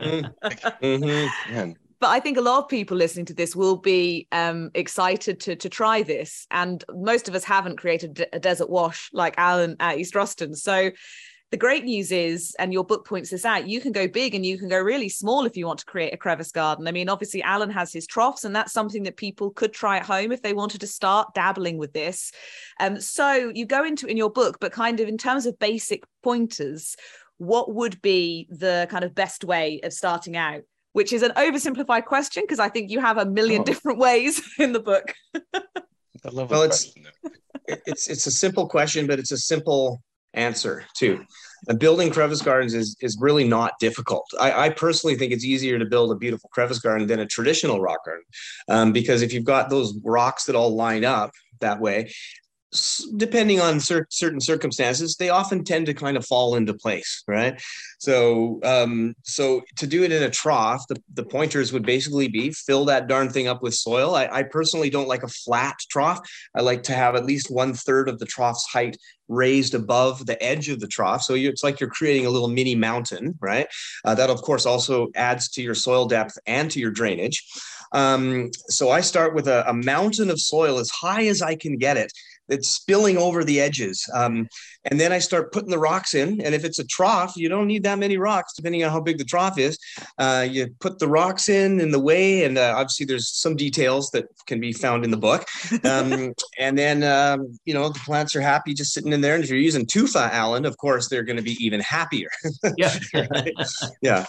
mm-hmm. 0.00 1.54
Man, 1.54 1.76
but 2.00 2.08
I 2.08 2.18
think 2.18 2.36
a 2.36 2.40
lot 2.42 2.64
of 2.64 2.68
people 2.68 2.96
listening 2.96 3.26
to 3.26 3.34
this 3.34 3.54
will 3.54 3.76
be 3.76 4.26
um, 4.32 4.72
excited 4.74 5.38
to 5.40 5.54
to 5.54 5.68
try 5.68 6.02
this. 6.02 6.48
And 6.50 6.84
most 6.90 7.28
of 7.28 7.36
us 7.36 7.44
haven't 7.44 7.78
created 7.78 8.26
a 8.32 8.40
desert 8.40 8.68
wash 8.68 9.08
like 9.12 9.34
Alan 9.38 9.76
at 9.78 9.98
East 9.98 10.16
Ruston. 10.16 10.56
So 10.56 10.90
the 11.50 11.56
great 11.56 11.84
news 11.84 12.10
is, 12.10 12.56
and 12.58 12.72
your 12.72 12.84
book 12.84 13.06
points 13.06 13.30
this 13.30 13.44
out, 13.44 13.68
you 13.68 13.80
can 13.80 13.92
go 13.92 14.08
big 14.08 14.34
and 14.34 14.44
you 14.44 14.58
can 14.58 14.68
go 14.68 14.80
really 14.80 15.08
small 15.08 15.44
if 15.44 15.56
you 15.56 15.66
want 15.66 15.78
to 15.78 15.84
create 15.84 16.12
a 16.12 16.16
crevice 16.16 16.50
garden. 16.50 16.88
I 16.88 16.92
mean, 16.92 17.08
obviously, 17.08 17.42
Alan 17.42 17.70
has 17.70 17.92
his 17.92 18.06
troughs, 18.06 18.44
and 18.44 18.54
that's 18.54 18.72
something 18.72 19.04
that 19.04 19.16
people 19.16 19.50
could 19.50 19.72
try 19.72 19.98
at 19.98 20.06
home 20.06 20.32
if 20.32 20.42
they 20.42 20.52
wanted 20.52 20.80
to 20.80 20.88
start 20.88 21.34
dabbling 21.34 21.78
with 21.78 21.92
this. 21.92 22.32
Um, 22.80 23.00
so 23.00 23.52
you 23.54 23.64
go 23.64 23.84
into 23.84 24.06
in 24.06 24.16
your 24.16 24.30
book, 24.30 24.58
but 24.60 24.72
kind 24.72 24.98
of 24.98 25.08
in 25.08 25.18
terms 25.18 25.46
of 25.46 25.58
basic 25.58 26.02
pointers, 26.22 26.96
what 27.38 27.72
would 27.72 28.02
be 28.02 28.48
the 28.50 28.88
kind 28.90 29.04
of 29.04 29.14
best 29.14 29.44
way 29.44 29.80
of 29.84 29.92
starting 29.92 30.36
out? 30.36 30.62
which 30.96 31.12
is 31.12 31.22
an 31.22 31.30
oversimplified 31.32 32.06
question 32.06 32.42
because 32.42 32.58
I 32.58 32.70
think 32.70 32.90
you 32.90 33.00
have 33.00 33.18
a 33.18 33.26
million 33.26 33.60
oh. 33.60 33.64
different 33.64 33.98
ways 33.98 34.40
in 34.58 34.72
the 34.72 34.80
book. 34.80 35.12
well, 36.24 36.62
it's 36.62 36.94
it's 37.68 38.08
it's 38.08 38.26
a 38.26 38.30
simple 38.30 38.66
question, 38.66 39.06
but 39.06 39.18
it's 39.18 39.30
a 39.30 39.36
simple 39.36 40.02
answer 40.36 40.84
too. 40.94 41.24
And 41.68 41.78
building 41.78 42.10
crevice 42.10 42.42
gardens 42.42 42.74
is 42.74 42.96
is 43.00 43.16
really 43.20 43.48
not 43.48 43.72
difficult. 43.80 44.26
I, 44.38 44.66
I, 44.66 44.68
personally 44.70 45.16
think 45.16 45.32
it's 45.32 45.44
easier 45.44 45.78
to 45.78 45.84
build 45.84 46.12
a 46.12 46.14
beautiful 46.14 46.48
crevice 46.50 46.78
garden 46.78 47.06
than 47.06 47.20
a 47.20 47.26
traditional 47.26 47.80
rock 47.80 48.04
garden, 48.04 48.24
um, 48.68 48.92
because 48.92 49.22
if 49.22 49.32
you've 49.32 49.44
got 49.44 49.70
those 49.70 49.98
rocks 50.04 50.44
that 50.44 50.54
all 50.54 50.76
line 50.76 51.04
up 51.04 51.32
that 51.60 51.80
way, 51.80 52.12
depending 53.16 53.60
on 53.60 53.80
cer- 53.80 54.06
certain 54.10 54.40
circumstances, 54.40 55.16
they 55.16 55.28
often 55.28 55.64
tend 55.64 55.86
to 55.86 55.94
kind 55.94 56.16
of 56.16 56.26
fall 56.26 56.54
into 56.54 56.74
place, 56.74 57.22
right? 57.26 57.60
So, 57.98 58.60
um, 58.64 59.14
so 59.22 59.62
to 59.76 59.86
do 59.86 60.02
it 60.04 60.12
in 60.12 60.22
a 60.22 60.30
trough, 60.30 60.86
the, 60.88 61.00
the 61.14 61.24
pointers 61.24 61.72
would 61.72 61.84
basically 61.84 62.28
be 62.28 62.50
fill 62.50 62.84
that 62.86 63.08
darn 63.08 63.30
thing 63.30 63.48
up 63.48 63.62
with 63.62 63.74
soil. 63.74 64.14
I, 64.14 64.28
I 64.30 64.42
personally 64.42 64.90
don't 64.90 65.08
like 65.08 65.22
a 65.22 65.28
flat 65.28 65.76
trough. 65.90 66.20
I 66.54 66.60
like 66.60 66.82
to 66.84 66.92
have 66.92 67.14
at 67.14 67.26
least 67.26 67.50
one 67.50 67.74
third 67.74 68.08
of 68.08 68.18
the 68.18 68.26
trough's 68.26 68.66
height 68.66 68.96
raised 69.28 69.74
above 69.74 70.26
the 70.26 70.40
edge 70.42 70.68
of 70.68 70.80
the 70.80 70.86
trough. 70.86 71.22
So 71.22 71.34
you, 71.34 71.48
it's 71.48 71.64
like 71.64 71.80
you're 71.80 71.90
creating 71.90 72.26
a 72.26 72.30
little 72.30 72.48
mini 72.48 72.74
mountain, 72.74 73.36
right? 73.40 73.66
Uh, 74.04 74.14
that 74.14 74.30
of 74.30 74.42
course 74.42 74.66
also 74.66 75.08
adds 75.14 75.48
to 75.50 75.62
your 75.62 75.74
soil 75.74 76.06
depth 76.06 76.38
and 76.46 76.70
to 76.70 76.80
your 76.80 76.90
drainage. 76.90 77.44
Um, 77.92 78.50
so 78.68 78.90
I 78.90 79.00
start 79.00 79.34
with 79.34 79.48
a, 79.48 79.68
a 79.68 79.72
mountain 79.72 80.30
of 80.30 80.40
soil 80.40 80.78
as 80.78 80.90
high 80.90 81.26
as 81.26 81.40
I 81.42 81.56
can 81.56 81.76
get 81.78 81.96
it 81.96 82.12
it's 82.48 82.68
spilling 82.68 83.16
over 83.16 83.44
the 83.44 83.60
edges. 83.60 84.08
Um, 84.14 84.48
and 84.84 85.00
then 85.00 85.12
I 85.12 85.18
start 85.18 85.52
putting 85.52 85.70
the 85.70 85.78
rocks 85.78 86.14
in. 86.14 86.40
And 86.40 86.54
if 86.54 86.64
it's 86.64 86.78
a 86.78 86.84
trough, 86.84 87.36
you 87.36 87.48
don't 87.48 87.66
need 87.66 87.82
that 87.84 87.98
many 87.98 88.18
rocks, 88.18 88.52
depending 88.54 88.84
on 88.84 88.90
how 88.90 89.00
big 89.00 89.18
the 89.18 89.24
trough 89.24 89.58
is. 89.58 89.78
Uh, 90.18 90.46
you 90.48 90.68
put 90.80 90.98
the 90.98 91.08
rocks 91.08 91.48
in 91.48 91.80
in 91.80 91.90
the 91.90 91.98
way, 91.98 92.44
and 92.44 92.56
uh, 92.56 92.74
obviously 92.76 93.06
there's 93.06 93.28
some 93.28 93.56
details 93.56 94.10
that 94.10 94.26
can 94.46 94.60
be 94.60 94.72
found 94.72 95.04
in 95.04 95.10
the 95.10 95.16
book. 95.16 95.44
Um, 95.84 96.34
and 96.58 96.78
then 96.78 97.02
um, 97.02 97.58
you 97.64 97.74
know 97.74 97.88
the 97.88 98.00
plants 98.00 98.36
are 98.36 98.40
happy 98.40 98.74
just 98.74 98.92
sitting 98.92 99.12
in 99.12 99.20
there. 99.20 99.34
And 99.34 99.42
if 99.42 99.50
you're 99.50 99.58
using 99.58 99.86
tufa, 99.86 100.30
Alan, 100.32 100.64
of 100.64 100.76
course 100.76 101.08
they're 101.08 101.24
going 101.24 101.36
to 101.36 101.42
be 101.42 101.56
even 101.64 101.80
happier. 101.80 102.30
yeah, 102.76 102.96
yeah. 104.02 104.26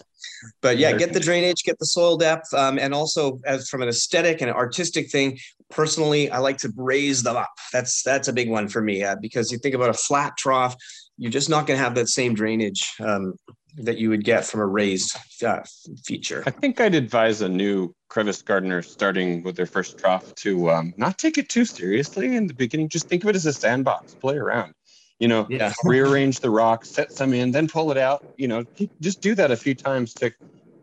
But 0.61 0.77
yeah, 0.77 0.93
get 0.93 1.13
the 1.13 1.19
drainage, 1.19 1.63
get 1.63 1.79
the 1.79 1.85
soil 1.85 2.17
depth, 2.17 2.53
um, 2.53 2.77
and 2.79 2.93
also 2.93 3.39
as 3.45 3.69
from 3.69 3.81
an 3.81 3.89
aesthetic 3.89 4.41
and 4.41 4.51
artistic 4.51 5.09
thing. 5.09 5.37
Personally, 5.69 6.31
I 6.31 6.37
like 6.37 6.57
to 6.59 6.71
raise 6.77 7.23
them 7.23 7.35
up. 7.35 7.49
That's 7.73 8.03
that's 8.03 8.27
a 8.27 8.33
big 8.33 8.49
one 8.49 8.67
for 8.67 8.81
me 8.81 9.03
uh, 9.03 9.15
because 9.21 9.51
you 9.51 9.57
think 9.57 9.75
about 9.75 9.89
a 9.89 9.93
flat 9.93 10.33
trough, 10.37 10.75
you're 11.17 11.31
just 11.31 11.49
not 11.49 11.67
going 11.67 11.77
to 11.77 11.83
have 11.83 11.95
that 11.95 12.07
same 12.07 12.33
drainage 12.33 12.93
um, 12.99 13.33
that 13.77 13.97
you 13.97 14.09
would 14.09 14.23
get 14.23 14.45
from 14.45 14.59
a 14.59 14.65
raised 14.65 15.17
uh, 15.45 15.59
feature. 16.05 16.43
I 16.45 16.51
think 16.51 16.79
I'd 16.79 16.95
advise 16.95 17.41
a 17.41 17.49
new 17.49 17.93
crevice 18.09 18.41
gardener 18.41 18.81
starting 18.81 19.43
with 19.43 19.55
their 19.55 19.65
first 19.65 19.97
trough 19.97 20.33
to 20.35 20.71
um, 20.71 20.93
not 20.97 21.17
take 21.17 21.37
it 21.37 21.49
too 21.49 21.65
seriously 21.65 22.35
in 22.35 22.47
the 22.47 22.53
beginning. 22.53 22.89
Just 22.89 23.07
think 23.07 23.23
of 23.23 23.29
it 23.29 23.35
as 23.35 23.45
a 23.45 23.53
sandbox, 23.53 24.15
play 24.15 24.37
around. 24.37 24.73
You 25.19 25.27
know, 25.27 25.47
yeah. 25.49 25.73
rearrange 25.83 26.39
the 26.39 26.49
rocks, 26.49 26.93
set 26.93 27.11
some 27.11 27.33
in, 27.33 27.51
then 27.51 27.67
pull 27.67 27.91
it 27.91 27.97
out. 27.97 28.21
You 28.37 28.47
know, 28.47 28.65
just 29.01 29.21
do 29.21 29.35
that 29.35 29.51
a 29.51 29.57
few 29.57 29.75
times 29.75 30.13
to, 30.15 30.31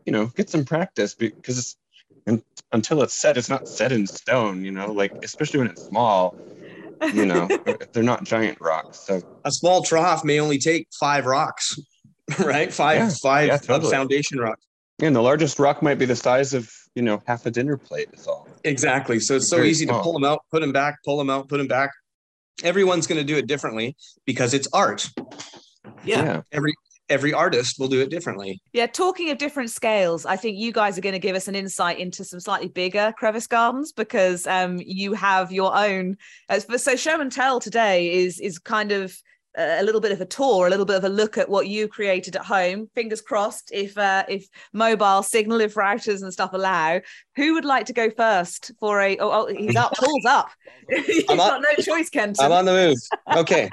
you 0.06 0.12
know, 0.12 0.26
get 0.36 0.50
some 0.50 0.64
practice 0.64 1.14
because 1.14 1.76
and 2.26 2.42
until 2.72 3.02
it's 3.02 3.14
set, 3.14 3.36
it's 3.36 3.50
not 3.50 3.68
set 3.68 3.92
in 3.92 4.06
stone. 4.06 4.64
You 4.64 4.72
know, 4.72 4.92
like 4.92 5.12
especially 5.22 5.60
when 5.60 5.68
it's 5.68 5.84
small 5.84 6.34
you 7.12 7.26
know 7.26 7.48
they're 7.92 8.02
not 8.02 8.24
giant 8.24 8.58
rocks 8.60 9.04
so 9.04 9.20
a 9.44 9.50
small 9.50 9.82
trough 9.82 10.24
may 10.24 10.40
only 10.40 10.58
take 10.58 10.86
five 10.98 11.26
rocks 11.26 11.78
right 12.38 12.72
five 12.72 12.98
yeah, 12.98 13.10
five 13.22 13.48
yeah, 13.48 13.58
totally. 13.58 13.90
foundation 13.90 14.38
rocks 14.38 14.66
and 15.02 15.14
the 15.14 15.22
largest 15.22 15.58
rock 15.58 15.82
might 15.82 15.98
be 15.98 16.04
the 16.04 16.16
size 16.16 16.54
of 16.54 16.70
you 16.94 17.02
know 17.02 17.22
half 17.26 17.44
a 17.46 17.50
dinner 17.50 17.76
plate 17.76 18.08
is 18.12 18.26
all 18.26 18.48
exactly 18.64 19.20
so 19.20 19.36
it's 19.36 19.48
so 19.48 19.62
easy 19.62 19.84
small. 19.84 19.98
to 19.98 20.02
pull 20.02 20.12
them 20.12 20.24
out 20.24 20.40
put 20.50 20.60
them 20.60 20.72
back 20.72 20.96
pull 21.04 21.18
them 21.18 21.28
out 21.28 21.48
put 21.48 21.58
them 21.58 21.68
back 21.68 21.90
everyone's 22.62 23.06
going 23.06 23.18
to 23.18 23.24
do 23.24 23.36
it 23.36 23.46
differently 23.46 23.96
because 24.24 24.54
it's 24.54 24.68
art 24.72 25.08
yeah, 26.04 26.24
yeah. 26.24 26.42
every 26.52 26.74
every 27.10 27.34
artist 27.34 27.78
will 27.78 27.88
do 27.88 28.00
it 28.00 28.10
differently. 28.10 28.60
Yeah, 28.72 28.86
talking 28.86 29.30
of 29.30 29.38
different 29.38 29.70
scales, 29.70 30.24
I 30.24 30.36
think 30.36 30.56
you 30.58 30.72
guys 30.72 30.96
are 30.96 31.02
going 31.02 31.14
to 31.14 31.18
give 31.18 31.36
us 31.36 31.48
an 31.48 31.54
insight 31.54 31.98
into 31.98 32.24
some 32.24 32.40
slightly 32.40 32.68
bigger 32.68 33.12
crevice 33.16 33.46
gardens 33.46 33.92
because 33.92 34.46
um, 34.46 34.80
you 34.84 35.12
have 35.12 35.52
your 35.52 35.76
own. 35.76 36.16
Uh, 36.48 36.60
so 36.60 36.96
show 36.96 37.20
and 37.20 37.30
tell 37.30 37.60
today 37.60 38.12
is 38.12 38.40
is 38.40 38.58
kind 38.58 38.92
of 38.92 39.16
a 39.56 39.82
little 39.82 40.00
bit 40.00 40.12
of 40.12 40.20
a 40.20 40.26
tour, 40.26 40.66
a 40.66 40.70
little 40.70 40.86
bit 40.86 40.96
of 40.96 41.04
a 41.04 41.08
look 41.08 41.38
at 41.38 41.48
what 41.48 41.68
you 41.68 41.88
created 41.88 42.36
at 42.36 42.44
home. 42.44 42.88
Fingers 42.94 43.20
crossed, 43.20 43.70
if 43.72 43.96
uh, 43.96 44.24
if 44.28 44.48
mobile 44.72 45.22
signal, 45.22 45.60
if 45.60 45.74
routers 45.74 46.22
and 46.22 46.32
stuff 46.32 46.50
allow. 46.52 47.00
Who 47.36 47.54
would 47.54 47.64
like 47.64 47.86
to 47.86 47.92
go 47.92 48.10
first 48.10 48.72
for 48.80 49.00
a? 49.00 49.16
Oh, 49.18 49.30
oh 49.30 49.46
he's 49.46 49.76
up. 49.76 49.92
Paul's 49.94 50.24
up. 50.26 50.50
You've 50.88 51.26
got 51.26 51.62
no 51.62 51.82
choice, 51.82 52.10
Kenton. 52.10 52.44
I'm 52.44 52.52
on 52.52 52.64
the 52.64 52.72
move. 52.72 52.98
Okay. 53.36 53.68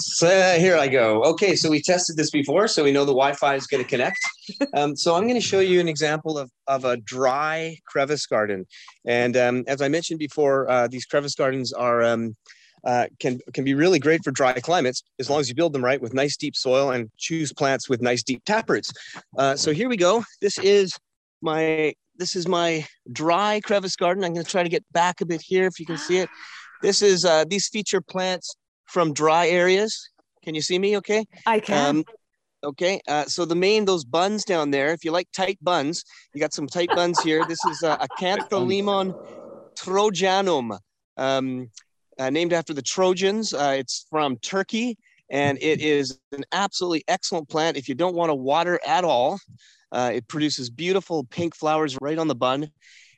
So 0.00 0.28
uh, 0.28 0.58
here 0.58 0.76
I 0.76 0.86
go. 0.86 1.24
Okay, 1.24 1.56
so 1.56 1.68
we 1.68 1.82
tested 1.82 2.16
this 2.16 2.30
before, 2.30 2.68
so 2.68 2.84
we 2.84 2.92
know 2.92 3.04
the 3.04 3.12
Wi-Fi 3.12 3.56
is 3.56 3.66
going 3.66 3.82
to 3.82 3.88
connect. 3.88 4.18
Um, 4.74 4.94
so 4.94 5.16
I'm 5.16 5.22
going 5.22 5.34
to 5.34 5.40
show 5.40 5.58
you 5.58 5.80
an 5.80 5.88
example 5.88 6.38
of, 6.38 6.50
of 6.68 6.84
a 6.84 6.98
dry 6.98 7.76
crevice 7.84 8.24
garden. 8.26 8.66
And 9.04 9.36
um, 9.36 9.64
as 9.66 9.82
I 9.82 9.88
mentioned 9.88 10.20
before, 10.20 10.70
uh, 10.70 10.86
these 10.86 11.04
crevice 11.04 11.34
gardens 11.34 11.72
are 11.72 12.02
um, 12.02 12.36
uh, 12.84 13.06
can 13.18 13.40
can 13.52 13.64
be 13.64 13.74
really 13.74 13.98
great 13.98 14.22
for 14.24 14.30
dry 14.30 14.52
climates 14.54 15.02
as 15.18 15.28
long 15.28 15.40
as 15.40 15.48
you 15.48 15.54
build 15.54 15.72
them 15.72 15.84
right 15.84 16.00
with 16.00 16.14
nice 16.14 16.36
deep 16.36 16.56
soil 16.56 16.90
and 16.90 17.10
choose 17.16 17.52
plants 17.52 17.88
with 17.88 18.02
nice 18.02 18.22
deep 18.22 18.44
taproots. 18.44 18.92
Uh, 19.36 19.56
so 19.56 19.72
here 19.72 19.88
we 19.88 19.96
go. 19.96 20.24
This 20.40 20.58
is 20.58 20.96
my 21.42 21.94
this 22.16 22.34
is 22.34 22.48
my 22.48 22.86
dry 23.12 23.60
crevice 23.60 23.96
garden. 23.96 24.24
I'm 24.24 24.34
going 24.34 24.44
to 24.44 24.50
try 24.50 24.62
to 24.62 24.68
get 24.68 24.84
back 24.92 25.20
a 25.20 25.26
bit 25.26 25.40
here 25.40 25.66
if 25.66 25.78
you 25.78 25.86
can 25.86 25.98
see 25.98 26.18
it. 26.18 26.28
This 26.82 27.00
is 27.02 27.24
uh, 27.24 27.44
these 27.48 27.68
feature 27.68 28.00
plants 28.00 28.56
from 28.86 29.12
dry 29.12 29.48
areas. 29.48 30.10
Can 30.44 30.54
you 30.54 30.62
see 30.62 30.78
me 30.78 30.96
okay? 30.98 31.24
I 31.46 31.60
can. 31.60 31.98
Um, 31.98 32.04
okay, 32.64 33.00
uh, 33.08 33.24
so 33.24 33.44
the 33.44 33.54
main, 33.54 33.84
those 33.84 34.04
buns 34.04 34.44
down 34.44 34.70
there, 34.70 34.92
if 34.92 35.04
you 35.04 35.12
like 35.12 35.28
tight 35.32 35.58
buns, 35.62 36.04
you 36.34 36.40
got 36.40 36.52
some 36.52 36.66
tight 36.66 36.90
buns 36.94 37.20
here. 37.20 37.44
This 37.46 37.64
is 37.66 37.82
uh, 37.82 37.98
Acantholimon 37.98 39.12
trojanum. 39.78 40.78
Um, 41.16 41.70
uh, 42.18 42.30
named 42.30 42.52
after 42.52 42.74
the 42.74 42.82
Trojans. 42.82 43.54
Uh, 43.54 43.74
it's 43.78 44.06
from 44.10 44.36
Turkey, 44.38 44.96
and 45.30 45.58
it 45.60 45.80
is 45.80 46.18
an 46.32 46.44
absolutely 46.52 47.04
excellent 47.08 47.48
plant. 47.48 47.76
If 47.76 47.88
you 47.88 47.94
don't 47.94 48.14
want 48.14 48.30
to 48.30 48.34
water 48.34 48.80
at 48.86 49.04
all, 49.04 49.38
uh, 49.92 50.10
it 50.14 50.28
produces 50.28 50.70
beautiful 50.70 51.24
pink 51.24 51.54
flowers 51.54 51.96
right 52.00 52.18
on 52.18 52.28
the 52.28 52.34
bun. 52.34 52.70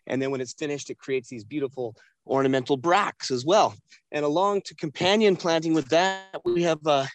And 0.06 0.20
then 0.20 0.30
when 0.30 0.40
it's 0.40 0.54
finished, 0.54 0.90
it 0.90 0.98
creates 0.98 1.28
these 1.28 1.44
beautiful 1.44 1.94
ornamental 2.26 2.76
bracts 2.76 3.30
as 3.30 3.44
well. 3.44 3.74
And 4.12 4.24
along 4.24 4.62
to 4.66 4.74
companion 4.74 5.36
planting 5.36 5.74
with 5.74 5.88
that, 5.88 6.40
we 6.44 6.62
have 6.62 6.84
uh, 6.86 7.06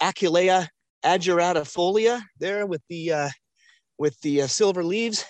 Achillea 0.00 0.68
ageratifolia 1.04 2.22
there 2.38 2.66
with 2.66 2.82
the 2.88 3.12
uh, 3.12 3.28
with 3.98 4.20
the 4.20 4.42
uh, 4.42 4.46
silver 4.46 4.84
leaves. 4.84 5.24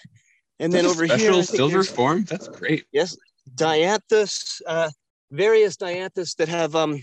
And 0.60 0.72
then 0.72 0.86
over 0.86 1.06
special 1.06 1.34
here, 1.34 1.42
silver 1.42 1.84
form. 1.84 2.24
That's 2.24 2.48
great. 2.48 2.84
Yes, 2.92 3.16
dianthus, 3.54 4.60
uh, 4.66 4.90
various 5.30 5.76
dianthus 5.76 6.36
that 6.36 6.48
have 6.48 6.74
um, 6.74 7.02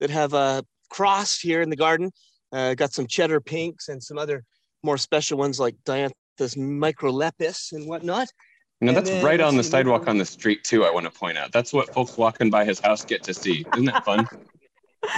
that 0.00 0.10
have 0.10 0.34
uh, 0.34 0.62
crossed 0.90 1.42
here 1.42 1.62
in 1.62 1.70
the 1.70 1.76
garden. 1.76 2.10
Uh, 2.52 2.74
got 2.74 2.92
some 2.92 3.06
cheddar 3.06 3.40
pinks 3.40 3.88
and 3.88 4.02
some 4.02 4.18
other 4.18 4.44
more 4.82 4.96
special 4.96 5.36
ones 5.36 5.58
like 5.58 5.74
dianthus 5.84 6.56
microlepis 6.56 7.72
and 7.72 7.88
whatnot. 7.88 8.28
You 8.80 8.88
know, 8.88 8.92
that's 8.92 9.10
then, 9.10 9.24
right 9.24 9.40
on 9.40 9.56
the 9.56 9.64
sidewalk 9.64 10.06
on 10.06 10.18
the 10.18 10.24
street 10.24 10.62
too. 10.62 10.84
I 10.84 10.90
want 10.90 11.06
to 11.06 11.10
point 11.10 11.38
out 11.38 11.50
that's 11.50 11.72
what 11.72 11.92
folks 11.92 12.16
walking 12.16 12.50
by 12.50 12.64
his 12.64 12.78
house 12.78 13.04
get 13.04 13.22
to 13.24 13.34
see. 13.34 13.64
Isn't 13.74 13.86
that 13.86 14.04
fun? 14.04 14.26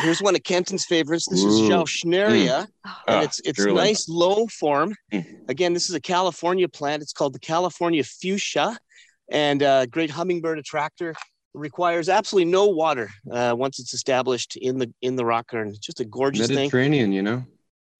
Here's 0.03 0.21
one 0.21 0.35
of 0.35 0.43
Kenton's 0.43 0.85
favorites. 0.85 1.27
This 1.29 1.43
Ooh. 1.43 1.49
is 1.49 1.71
Zauschneria, 1.71 2.67
mm. 2.87 2.95
and 3.07 3.25
it's 3.25 3.41
it's 3.41 3.59
Drooling. 3.59 3.85
nice 3.85 4.09
low 4.09 4.47
form. 4.47 4.95
Mm. 5.13 5.49
Again, 5.49 5.73
this 5.73 5.89
is 5.89 5.95
a 5.95 6.01
California 6.01 6.69
plant. 6.69 7.03
It's 7.03 7.13
called 7.13 7.33
the 7.33 7.41
California 7.41 8.05
fuchsia, 8.05 8.79
and 9.31 9.63
a 9.63 9.87
great 9.91 10.11
hummingbird 10.11 10.59
attractor. 10.59 11.15
Requires 11.55 12.09
absolutely 12.09 12.51
no 12.51 12.67
water 12.67 13.11
uh, 13.31 13.55
once 13.57 13.79
it's 13.79 13.95
established 13.95 14.57
in 14.57 14.79
the 14.79 14.93
in 15.03 15.17
the 15.17 15.25
rock 15.25 15.51
garden. 15.51 15.75
Just 15.81 16.01
a 16.01 16.05
gorgeous 16.05 16.49
Mediterranean, 16.49 17.07
thing. 17.07 17.13
you 17.13 17.23
know. 17.23 17.45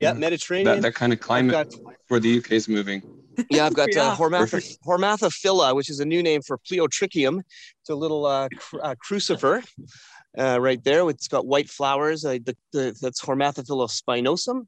Yeah, 0.01 0.13
Mediterranean. 0.13 0.77
That, 0.77 0.83
that 0.83 0.95
kind 0.95 1.13
of 1.13 1.21
climate 1.21 1.53
got, 1.53 1.75
where 2.09 2.21
the 2.21 2.39
UK 2.39 2.53
is 2.53 2.69
moving. 2.69 3.03
Yeah, 3.51 3.67
I've 3.67 3.75
got 3.75 3.97
uh, 3.97 4.17
Hormatha, 4.19 4.79
Hormathophylla, 4.85 5.73
which 5.77 5.91
is 5.91 6.01
a 6.01 6.05
new 6.05 6.25
name 6.25 6.43
for 6.43 6.59
Ptilotrichum. 6.59 7.39
It's 7.81 7.89
a 7.89 7.95
little 7.95 8.27
uh, 8.27 8.49
cr- 8.59 8.81
uh, 8.83 8.95
crucifer 8.97 9.65
uh, 10.37 10.61
right 10.61 10.83
there. 10.83 11.09
It's 11.09 11.29
got 11.29 11.47
white 11.47 11.71
flowers. 11.71 12.25
Uh, 12.25 12.39
the, 12.45 12.57
the, 12.73 12.97
that's 13.01 13.21
Hormathophylla 13.21 13.89
spinosum. 13.89 14.67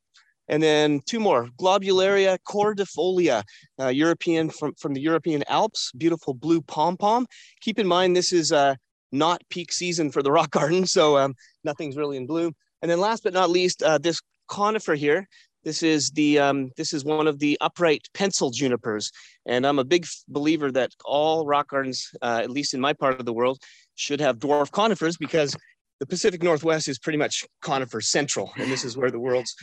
And 0.51 0.61
then 0.61 1.01
two 1.07 1.21
more, 1.21 1.49
Globularia 1.61 2.37
cordifolia, 2.47 3.45
uh, 3.79 3.87
European 3.87 4.51
from, 4.51 4.75
from 4.75 4.95
the 4.95 5.01
European 5.01 5.45
Alps, 5.47 5.93
beautiful 5.97 6.35
blue 6.35 6.61
pom-pom. 6.61 7.27
Keep 7.61 7.79
in 7.79 7.87
mind, 7.87 8.17
this 8.17 8.33
is 8.33 8.51
uh, 8.51 8.75
not 9.13 9.43
peak 9.49 9.73
season 9.73 10.11
for 10.11 10.25
the 10.25 10.33
rock 10.33 10.51
garden, 10.59 10.87
so 10.87 11.17
um, 11.17 11.35
nothing's 11.63 11.97
really 11.97 12.17
in 12.17 12.27
bloom. 12.27 12.53
And 12.83 12.91
then 12.91 12.99
last 12.99 13.23
but 13.23 13.33
not 13.33 13.49
least, 13.49 13.81
uh, 13.85 13.99
this 13.99 14.21
conifer 14.49 14.97
here, 14.97 15.29
this 15.63 15.85
is 15.85 16.11
the 16.11 16.39
um, 16.39 16.71
this 16.77 16.95
is 16.95 17.05
one 17.05 17.27
of 17.27 17.39
the 17.39 17.57
upright 17.61 18.09
pencil 18.15 18.51
junipers, 18.51 19.13
and 19.45 19.67
I'm 19.67 19.79
a 19.79 19.85
big 19.85 20.07
believer 20.27 20.73
that 20.73 20.91
all 21.05 21.47
rock 21.47 21.69
gardens, 21.69 22.09
uh, 22.23 22.41
at 22.43 22.51
least 22.51 22.73
in 22.73 22.81
my 22.81 22.95
part 22.95 23.21
of 23.21 23.27
the 23.27 23.33
world, 23.35 23.59
should 23.95 24.21
have 24.21 24.39
dwarf 24.39 24.73
conifers 24.73 25.19
because 25.19 25.55
the 26.01 26.07
Pacific 26.07 26.43
Northwest 26.43 26.89
is 26.89 26.99
pretty 26.99 27.19
much 27.19 27.45
conifer 27.61 28.01
central, 28.01 28.51
and 28.57 28.73
this 28.73 28.87
is 28.87 28.97
where 28.97 29.11
the 29.11 29.21
world's 29.21 29.55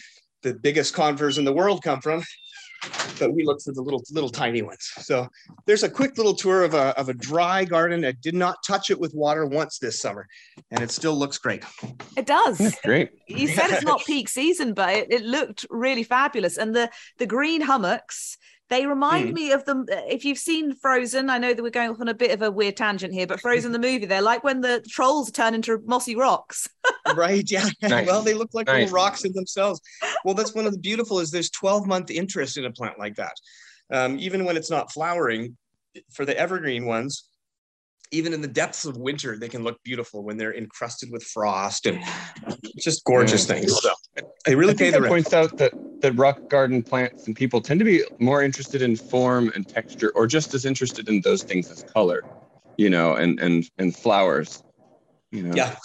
the 0.43 0.53
biggest 0.53 0.93
conifers 0.93 1.37
in 1.37 1.45
the 1.45 1.53
world 1.53 1.83
come 1.83 2.01
from 2.01 2.23
but 3.19 3.33
we 3.33 3.43
look 3.43 3.61
for 3.61 3.71
the 3.73 3.81
little 3.81 4.03
little 4.11 4.29
tiny 4.29 4.61
ones. 4.61 4.91
So 4.97 5.27
there's 5.65 5.83
a 5.83 5.89
quick 5.89 6.17
little 6.17 6.35
tour 6.35 6.63
of 6.63 6.73
a, 6.73 6.97
of 6.97 7.09
a 7.09 7.13
dry 7.13 7.65
garden. 7.65 8.05
I 8.05 8.11
did 8.11 8.35
not 8.35 8.57
touch 8.65 8.89
it 8.89 8.99
with 8.99 9.13
water 9.13 9.45
once 9.45 9.79
this 9.79 9.99
summer, 9.99 10.27
and 10.71 10.81
it 10.81 10.91
still 10.91 11.15
looks 11.15 11.37
great. 11.37 11.63
It 12.15 12.25
does. 12.25 12.57
That's 12.57 12.81
great. 12.81 13.11
You 13.27 13.47
said 13.47 13.69
it's 13.71 13.83
not 13.83 14.05
peak 14.05 14.29
season, 14.29 14.73
but 14.73 14.89
it, 14.89 15.07
it 15.11 15.23
looked 15.23 15.65
really 15.69 16.03
fabulous. 16.03 16.57
And 16.57 16.75
the 16.75 16.89
the 17.17 17.25
green 17.25 17.61
hummocks 17.61 18.37
they 18.69 18.85
remind 18.85 19.29
mm. 19.29 19.33
me 19.33 19.51
of 19.51 19.65
them. 19.65 19.85
If 19.89 20.25
you've 20.25 20.37
seen 20.37 20.75
Frozen, 20.75 21.29
I 21.29 21.37
know 21.37 21.53
that 21.53 21.63
we're 21.63 21.69
going 21.69 21.89
off 21.89 22.01
on 22.01 22.07
a 22.07 22.13
bit 22.13 22.31
of 22.31 22.41
a 22.41 22.51
weird 22.51 22.77
tangent 22.77 23.13
here, 23.13 23.27
but 23.27 23.39
Frozen 23.39 23.71
the 23.71 23.79
movie, 23.79 24.05
they're 24.05 24.21
like 24.21 24.43
when 24.43 24.61
the 24.61 24.85
trolls 24.89 25.31
turn 25.31 25.53
into 25.53 25.81
mossy 25.85 26.15
rocks. 26.15 26.67
right. 27.15 27.49
Yeah. 27.49 27.67
Nice. 27.81 28.07
Well, 28.07 28.21
they 28.21 28.33
look 28.33 28.53
like 28.53 28.67
nice. 28.67 28.83
little 28.83 28.95
rocks 28.95 29.23
in 29.23 29.31
themselves. 29.33 29.79
Well, 30.25 30.33
that's 30.33 30.53
one 30.53 30.65
of 30.65 30.73
the 30.73 30.79
beautiful 30.79 31.19
is 31.19 31.31
there's 31.31 31.49
12 31.51 31.87
month 31.87 32.11
interest 32.11 32.57
in 32.57 32.65
a 32.65 32.71
plant 32.71 32.99
like 32.99 33.15
that. 33.15 33.33
Um, 33.91 34.19
even 34.19 34.43
when 34.43 34.57
it's 34.57 34.69
not 34.69 34.91
flowering, 34.91 35.55
for 36.11 36.25
the 36.25 36.37
evergreen 36.37 36.85
ones, 36.85 37.29
even 38.11 38.33
in 38.33 38.41
the 38.41 38.47
depths 38.47 38.85
of 38.85 38.97
winter, 38.97 39.37
they 39.37 39.49
can 39.49 39.63
look 39.63 39.81
beautiful 39.83 40.23
when 40.23 40.37
they're 40.37 40.55
encrusted 40.55 41.11
with 41.11 41.23
frost 41.23 41.85
and 41.85 42.03
just 42.77 43.03
gorgeous 43.03 43.47
yeah. 43.47 43.55
things. 43.55 43.81
So 43.81 43.91
they 44.45 44.55
really 44.55 44.73
I 44.73 44.77
pay 44.77 44.91
the 44.91 45.01
points 45.01 45.33
out 45.33 45.57
that 45.57 45.73
that 46.01 46.13
rock 46.13 46.47
garden 46.49 46.83
plants 46.83 47.25
and 47.25 47.35
people 47.35 47.59
tend 47.59 47.79
to 47.79 47.85
be 47.85 48.03
more 48.19 48.43
interested 48.43 48.81
in 48.81 48.95
form 48.95 49.51
and 49.55 49.67
texture, 49.67 50.11
or 50.15 50.27
just 50.27 50.53
as 50.53 50.65
interested 50.65 51.09
in 51.09 51.21
those 51.21 51.43
things 51.43 51.69
as 51.71 51.83
color, 51.83 52.23
you 52.77 52.89
know, 52.89 53.15
and 53.15 53.39
and 53.39 53.69
and 53.77 53.95
flowers. 53.95 54.63
You 55.31 55.43
know, 55.43 55.55
yeah, 55.55 55.75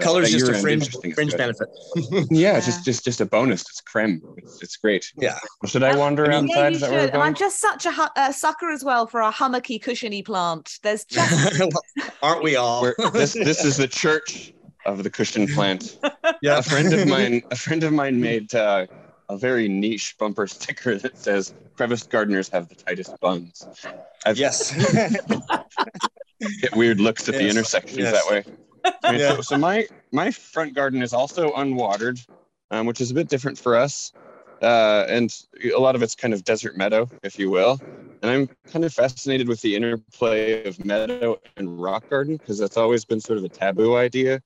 color 0.00 0.22
is 0.22 0.32
just 0.32 0.48
a 0.48 0.54
fringe 0.54 0.90
fringe 1.14 1.36
benefit. 1.36 1.68
yeah, 2.10 2.24
yeah, 2.30 2.60
just 2.60 2.84
just 2.84 3.04
just 3.04 3.20
a 3.20 3.26
bonus. 3.26 3.60
It's 3.60 3.80
creme. 3.80 4.20
It's, 4.38 4.60
it's 4.60 4.76
great. 4.76 5.12
Yeah. 5.16 5.38
Should 5.66 5.84
I 5.84 5.96
wander 5.96 6.26
I 6.26 6.40
mean, 6.40 6.50
outside? 6.50 6.58
Yeah, 6.58 6.68
you 6.70 6.78
should. 6.78 7.10
And 7.14 7.22
I'm 7.22 7.34
just 7.34 7.60
such 7.60 7.86
a, 7.86 8.10
a, 8.16 8.32
sucker 8.32 8.70
as 8.70 8.82
well 8.82 9.06
for 9.06 9.20
a 9.20 9.30
hummocky, 9.30 9.78
cushiony 9.78 10.22
plant. 10.22 10.80
There's 10.82 11.04
just 11.08 11.62
aren't 12.22 12.42
we 12.42 12.56
all? 12.56 12.92
this 13.12 13.32
this 13.34 13.64
is 13.64 13.76
the 13.76 13.86
church 13.86 14.52
of 14.84 15.04
the 15.04 15.10
cushion 15.10 15.46
plant. 15.46 16.00
yeah. 16.42 16.58
A 16.58 16.62
friend 16.62 16.92
of 16.92 17.06
mine, 17.06 17.42
a 17.52 17.56
friend 17.56 17.84
of 17.84 17.92
mine 17.92 18.20
made 18.20 18.52
uh, 18.52 18.86
a 19.28 19.36
very 19.36 19.68
niche 19.68 20.16
bumper 20.18 20.48
sticker 20.48 20.98
that 20.98 21.16
says 21.16 21.54
crevice 21.76 22.02
gardeners 22.02 22.48
have 22.48 22.68
the 22.68 22.74
tightest 22.74 23.20
buns. 23.20 23.64
I've, 24.26 24.38
yes. 24.38 24.74
get 26.60 26.74
weird 26.74 26.98
looks 26.98 27.28
at 27.28 27.34
yes. 27.34 27.42
the 27.42 27.48
intersections 27.48 27.98
yes. 27.98 28.12
that 28.12 28.32
way. 28.32 28.44
Yeah. 29.04 29.36
so, 29.36 29.40
so, 29.42 29.56
my 29.58 29.86
my 30.12 30.30
front 30.30 30.74
garden 30.74 31.02
is 31.02 31.12
also 31.12 31.52
unwatered, 31.52 32.24
um, 32.70 32.86
which 32.86 33.00
is 33.00 33.10
a 33.10 33.14
bit 33.14 33.28
different 33.28 33.58
for 33.58 33.76
us, 33.76 34.12
uh, 34.62 35.04
and 35.08 35.34
a 35.74 35.78
lot 35.78 35.94
of 35.94 36.02
it's 36.02 36.14
kind 36.14 36.34
of 36.34 36.44
desert 36.44 36.76
meadow, 36.76 37.08
if 37.22 37.38
you 37.38 37.50
will. 37.50 37.80
And 38.22 38.30
I'm 38.30 38.48
kind 38.72 38.84
of 38.84 38.92
fascinated 38.92 39.48
with 39.48 39.60
the 39.60 39.76
interplay 39.76 40.64
of 40.64 40.84
meadow 40.84 41.38
and 41.56 41.80
rock 41.80 42.08
garden 42.10 42.36
because 42.36 42.58
that's 42.58 42.76
always 42.76 43.04
been 43.04 43.20
sort 43.20 43.38
of 43.38 43.44
a 43.44 43.48
taboo 43.48 43.96
idea, 43.96 44.42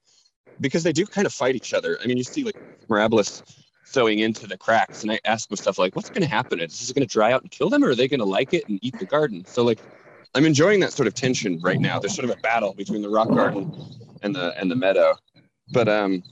because 0.61 0.83
they 0.83 0.93
do 0.93 1.07
kind 1.07 1.27
of 1.27 1.33
fight 1.33 1.55
each 1.57 1.73
other. 1.73 1.99
I 2.03 2.07
mean, 2.07 2.19
you 2.19 2.25
see 2.25 2.45
like 2.45 2.57
Mirabilis 2.91 3.43
sowing 3.85 4.19
into 4.19 4.47
the 4.47 4.59
cracks, 4.59 5.03
and 5.03 5.11
I 5.13 5.21
ask 5.25 5.51
myself 5.51 5.79
like, 5.79 5.97
what's 5.97 6.11
going 6.11 6.23
to 6.23 6.29
happen? 6.29 6.61
Is 6.61 6.79
this 6.79 6.93
going 6.93 7.07
to 7.07 7.13
dry 7.13 7.33
out 7.33 7.43
and 7.43 7.51
kill 7.51 7.71
them, 7.71 7.83
or 7.83 7.91
are 7.91 7.95
they 7.95 8.09
going 8.09 8.21
to 8.21 8.27
like 8.27 8.53
it 8.53 8.69
and 8.69 8.79
eat 8.83 8.99
the 8.99 9.07
garden? 9.07 9.45
So 9.47 9.65
like. 9.65 9.83
I'm 10.35 10.47
enjoying 10.47 10.81
that 10.81 10.93
sort 10.93 11.07
of 11.07 11.15
tension 11.15 11.61
right 11.61 11.79
now. 11.81 11.99
There's 11.99 12.15
sort 12.15 12.29
of 12.29 12.37
a 12.37 12.41
battle 12.41 12.73
between 12.73 13.03
the 13.03 13.09
rock 13.11 13.29
garden 13.29 13.71
and 14.23 14.35
the 14.35 14.59
and 14.59 14.71
the 14.71 14.77
meadow. 14.77 15.15
But 15.73 15.89
um, 15.89 16.23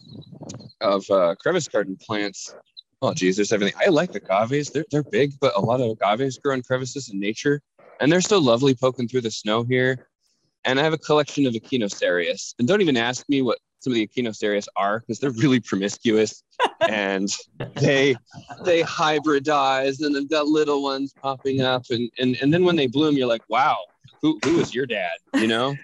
of 0.80 1.08
uh, 1.10 1.34
crevice 1.36 1.68
garden 1.68 1.96
plants, 2.00 2.54
oh 3.02 3.12
geez, 3.12 3.36
there's 3.36 3.52
everything. 3.52 3.74
I 3.78 3.90
like 3.90 4.14
agaves. 4.14 4.70
They're 4.70 4.86
they're 4.90 5.02
big, 5.02 5.34
but 5.40 5.52
a 5.56 5.60
lot 5.60 5.80
of 5.80 5.90
agaves 5.90 6.38
grow 6.38 6.54
in 6.54 6.62
crevices 6.62 7.10
in 7.10 7.20
nature, 7.20 7.60
and 8.00 8.10
they're 8.10 8.20
so 8.20 8.38
lovely 8.38 8.74
poking 8.74 9.06
through 9.06 9.22
the 9.22 9.30
snow 9.30 9.64
here. 9.64 10.06
And 10.64 10.78
I 10.78 10.82
have 10.82 10.92
a 10.92 10.98
collection 10.98 11.46
of 11.46 11.54
echinocereus. 11.54 12.54
And 12.58 12.68
don't 12.68 12.82
even 12.82 12.96
ask 12.96 13.26
me 13.30 13.40
what 13.40 13.58
some 13.80 13.92
of 13.92 13.94
the 13.94 14.02
echinocereus 14.02 14.68
are 14.76 15.00
because 15.00 15.18
they're 15.18 15.30
really 15.30 15.60
promiscuous 15.60 16.42
and 16.88 17.30
they 17.76 18.14
they 18.64 18.82
hybridize 18.82 20.04
and 20.04 20.14
they've 20.14 20.28
got 20.28 20.46
little 20.46 20.82
ones 20.82 21.14
popping 21.20 21.62
up 21.62 21.84
and 21.90 22.10
and, 22.18 22.36
and 22.42 22.52
then 22.52 22.62
when 22.64 22.76
they 22.76 22.86
bloom 22.86 23.16
you're 23.16 23.26
like 23.26 23.42
wow 23.48 23.78
who 24.22 24.38
who 24.44 24.59
is 24.61 24.74
your 24.74 24.87
dad 24.87 25.12
you 25.35 25.46
know 25.46 25.74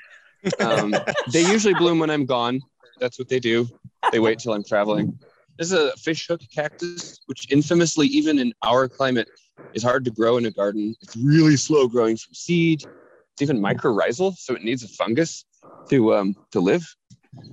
um, 0.61 0.95
they 1.33 1.41
usually 1.41 1.75
bloom 1.75 1.99
when 1.99 2.11
I'm 2.11 2.27
gone. 2.27 2.61
That's 3.01 3.19
what 3.19 3.29
they 3.29 3.41
do. 3.41 3.69
They 4.13 4.21
wait 4.21 4.39
till 4.39 4.53
I'm 4.53 4.65
traveling. 4.65 5.19
This 5.59 5.73
is 5.73 5.79
a 5.79 5.97
fishhook 5.97 6.41
cactus, 6.55 7.21
which 7.27 7.51
infamously, 7.51 8.07
even 8.09 8.39
in 8.39 8.53
our 8.63 8.89
climate, 8.89 9.29
is 9.73 9.83
hard 9.83 10.05
to 10.05 10.11
grow 10.11 10.37
in 10.37 10.47
a 10.47 10.51
garden. 10.51 10.95
It's 11.01 11.17
really 11.17 11.57
slow 11.57 11.89
growing 11.89 12.17
from 12.17 12.35
seed. 12.35 12.83
It's 12.83 13.43
even 13.43 13.61
mycorrhizal, 13.61 14.37
so 14.37 14.55
it 14.55 14.63
needs 14.63 14.83
a 14.83 14.89
fungus 14.89 15.45
to 15.91 16.15
um, 16.15 16.37
to 16.53 16.61
live. 16.61 16.87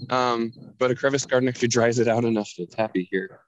Um, 0.09 0.53
but 0.79 0.91
a 0.91 0.95
crevice 0.95 1.25
garden 1.25 1.49
actually 1.49 1.69
dries 1.69 1.99
it 1.99 2.07
out 2.07 2.25
enough 2.25 2.51
that 2.57 2.63
it's 2.63 2.75
happy 2.75 3.07
here. 3.09 3.39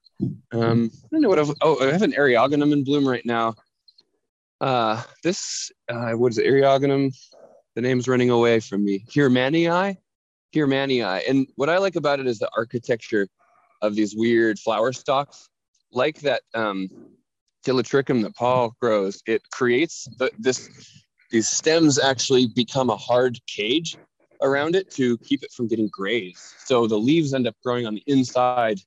Um, 0.51 0.89
I 0.93 1.07
don't 1.11 1.21
know 1.21 1.29
what 1.29 1.39
I've, 1.39 1.53
oh, 1.61 1.85
I 1.85 1.91
have 1.91 2.01
an 2.01 2.13
eriogonum 2.13 2.71
in 2.71 2.83
bloom 2.83 3.07
right 3.07 3.25
now. 3.25 3.55
Uh, 4.61 5.01
this, 5.23 5.71
uh, 5.89 6.11
what 6.11 6.31
is 6.31 6.37
it, 6.37 6.45
eriogonum 6.45 7.11
the 7.75 7.81
name's 7.81 8.07
running 8.07 8.29
away 8.29 8.59
from 8.59 8.83
me. 8.83 9.05
Heermannii, 9.09 9.97
Heermannii. 10.55 11.29
And 11.29 11.47
what 11.55 11.69
I 11.69 11.77
like 11.77 11.95
about 11.95 12.19
it 12.19 12.27
is 12.27 12.39
the 12.39 12.49
architecture 12.55 13.27
of 13.81 13.95
these 13.95 14.15
weird 14.15 14.57
flower 14.57 14.93
stalks, 14.93 15.49
like 15.91 16.21
that 16.21 16.41
um, 16.53 16.89
Ptilotrichum 17.65 18.23
that 18.23 18.35
Paul 18.35 18.73
grows. 18.81 19.21
It 19.27 19.41
creates 19.51 20.07
the, 20.17 20.31
this. 20.39 20.69
These 21.31 21.47
stems 21.49 21.99
actually 21.99 22.47
become 22.47 22.89
a 22.89 22.95
hard 22.95 23.37
cage, 23.47 23.97
around 24.41 24.75
it 24.75 24.89
to 24.91 25.17
keep 25.17 25.43
it 25.43 25.51
from 25.51 25.67
getting 25.67 25.89
grazed. 25.89 26.39
So 26.59 26.87
the 26.87 26.97
leaves 26.97 27.33
end 27.33 27.47
up 27.47 27.55
growing 27.63 27.85
on 27.85 27.95
the 27.95 28.03
inside 28.07 28.79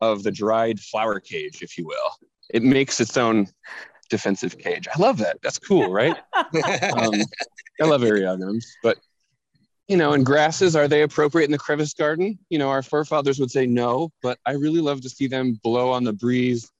of 0.00 0.22
the 0.22 0.30
dried 0.30 0.78
flower 0.78 1.18
cage, 1.18 1.62
if 1.62 1.76
you 1.78 1.86
will. 1.86 2.28
It 2.50 2.62
makes 2.62 3.00
its 3.00 3.16
own 3.16 3.48
defensive 4.08 4.58
cage. 4.58 4.86
I 4.94 4.98
love 5.00 5.18
that. 5.18 5.38
That's 5.42 5.58
cool, 5.58 5.92
right? 5.92 6.16
um, 6.96 7.14
I 7.80 7.84
love 7.84 8.02
eriogonums, 8.02 8.64
but 8.82 8.98
you 9.88 9.96
know, 9.96 10.12
and 10.14 10.26
grasses, 10.26 10.74
are 10.74 10.88
they 10.88 11.02
appropriate 11.02 11.44
in 11.44 11.52
the 11.52 11.58
crevice 11.58 11.94
garden? 11.94 12.38
You 12.50 12.58
know, 12.58 12.68
our 12.70 12.82
forefathers 12.82 13.38
would 13.38 13.50
say 13.50 13.66
no, 13.66 14.10
but 14.22 14.38
I 14.44 14.52
really 14.52 14.80
love 14.80 15.00
to 15.02 15.08
see 15.08 15.28
them 15.28 15.60
blow 15.62 15.92
on 15.92 16.02
the 16.02 16.12
breeze 16.12 16.70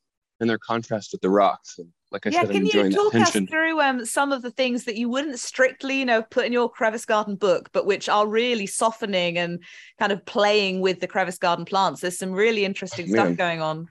and 0.41 0.51
their 0.51 0.59
contrast 0.59 1.13
with 1.13 1.21
the 1.21 1.31
rocks. 1.31 1.79
And 1.79 1.89
like 2.11 2.27
I 2.27 2.31
yeah, 2.31 2.41
said, 2.41 2.51
can 2.51 2.57
I'm 2.57 2.67
you 2.67 2.85
enjoying 2.85 2.91
talk 2.91 3.13
that 3.13 3.23
us 3.23 3.49
through 3.49 3.81
um, 3.81 4.05
some 4.05 4.33
of 4.33 4.43
the 4.43 4.51
things 4.51 4.85
that 4.85 4.97
you 4.97 5.09
wouldn't 5.09 5.39
strictly, 5.39 6.01
you 6.01 6.05
know, 6.05 6.23
put 6.23 6.47
in 6.47 6.53
your 6.53 6.69
crevice 6.69 7.05
garden 7.05 7.37
book, 7.37 7.71
but 7.73 7.87
which 7.87 8.09
are 8.09 8.27
really 8.27 8.67
softening 8.67 9.39
and 9.39 9.63
kind 9.99 10.11
of 10.13 10.25
playing 10.27 10.81
with 10.81 10.99
the 11.01 11.07
crevice 11.07 11.39
garden 11.39 11.65
plants? 11.65 12.01
There's 12.01 12.19
some 12.19 12.33
really 12.33 12.65
interesting 12.65 13.07
Oh, 13.09 13.11
stuff 13.13 13.37
going 13.37 13.61
on. 13.61 13.89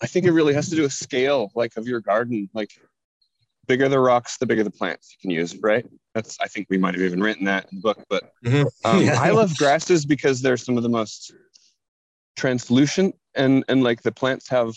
I 0.00 0.06
think 0.06 0.26
it 0.26 0.32
really 0.32 0.54
has 0.54 0.68
to 0.70 0.76
do 0.76 0.82
with 0.82 0.92
scale, 0.92 1.50
like 1.54 1.76
of 1.76 1.86
your 1.88 2.00
garden. 2.00 2.48
Like 2.54 2.70
bigger 3.66 3.88
the 3.88 4.00
rocks, 4.00 4.38
the 4.38 4.46
bigger 4.46 4.64
the 4.64 4.70
plants 4.70 5.12
you 5.12 5.18
can 5.20 5.30
use, 5.30 5.56
right? 5.58 5.84
That's 6.14 6.38
I 6.40 6.46
think 6.46 6.68
we 6.70 6.78
might 6.78 6.94
have 6.94 7.02
even 7.02 7.20
written 7.22 7.44
that 7.46 7.66
in 7.70 7.78
the 7.78 7.82
book. 7.82 8.04
But 8.08 8.32
Mhm. 8.44 8.66
um, 8.84 9.02
Yeah. 9.04 9.16
I 9.20 9.30
love 9.30 9.56
grasses 9.56 10.06
because 10.06 10.40
they're 10.40 10.56
some 10.56 10.76
of 10.76 10.82
the 10.82 10.88
most 10.88 11.32
translucent 12.36 13.14
and 13.34 13.64
and 13.68 13.82
like 13.82 14.02
the 14.02 14.12
plants 14.12 14.48
have 14.48 14.74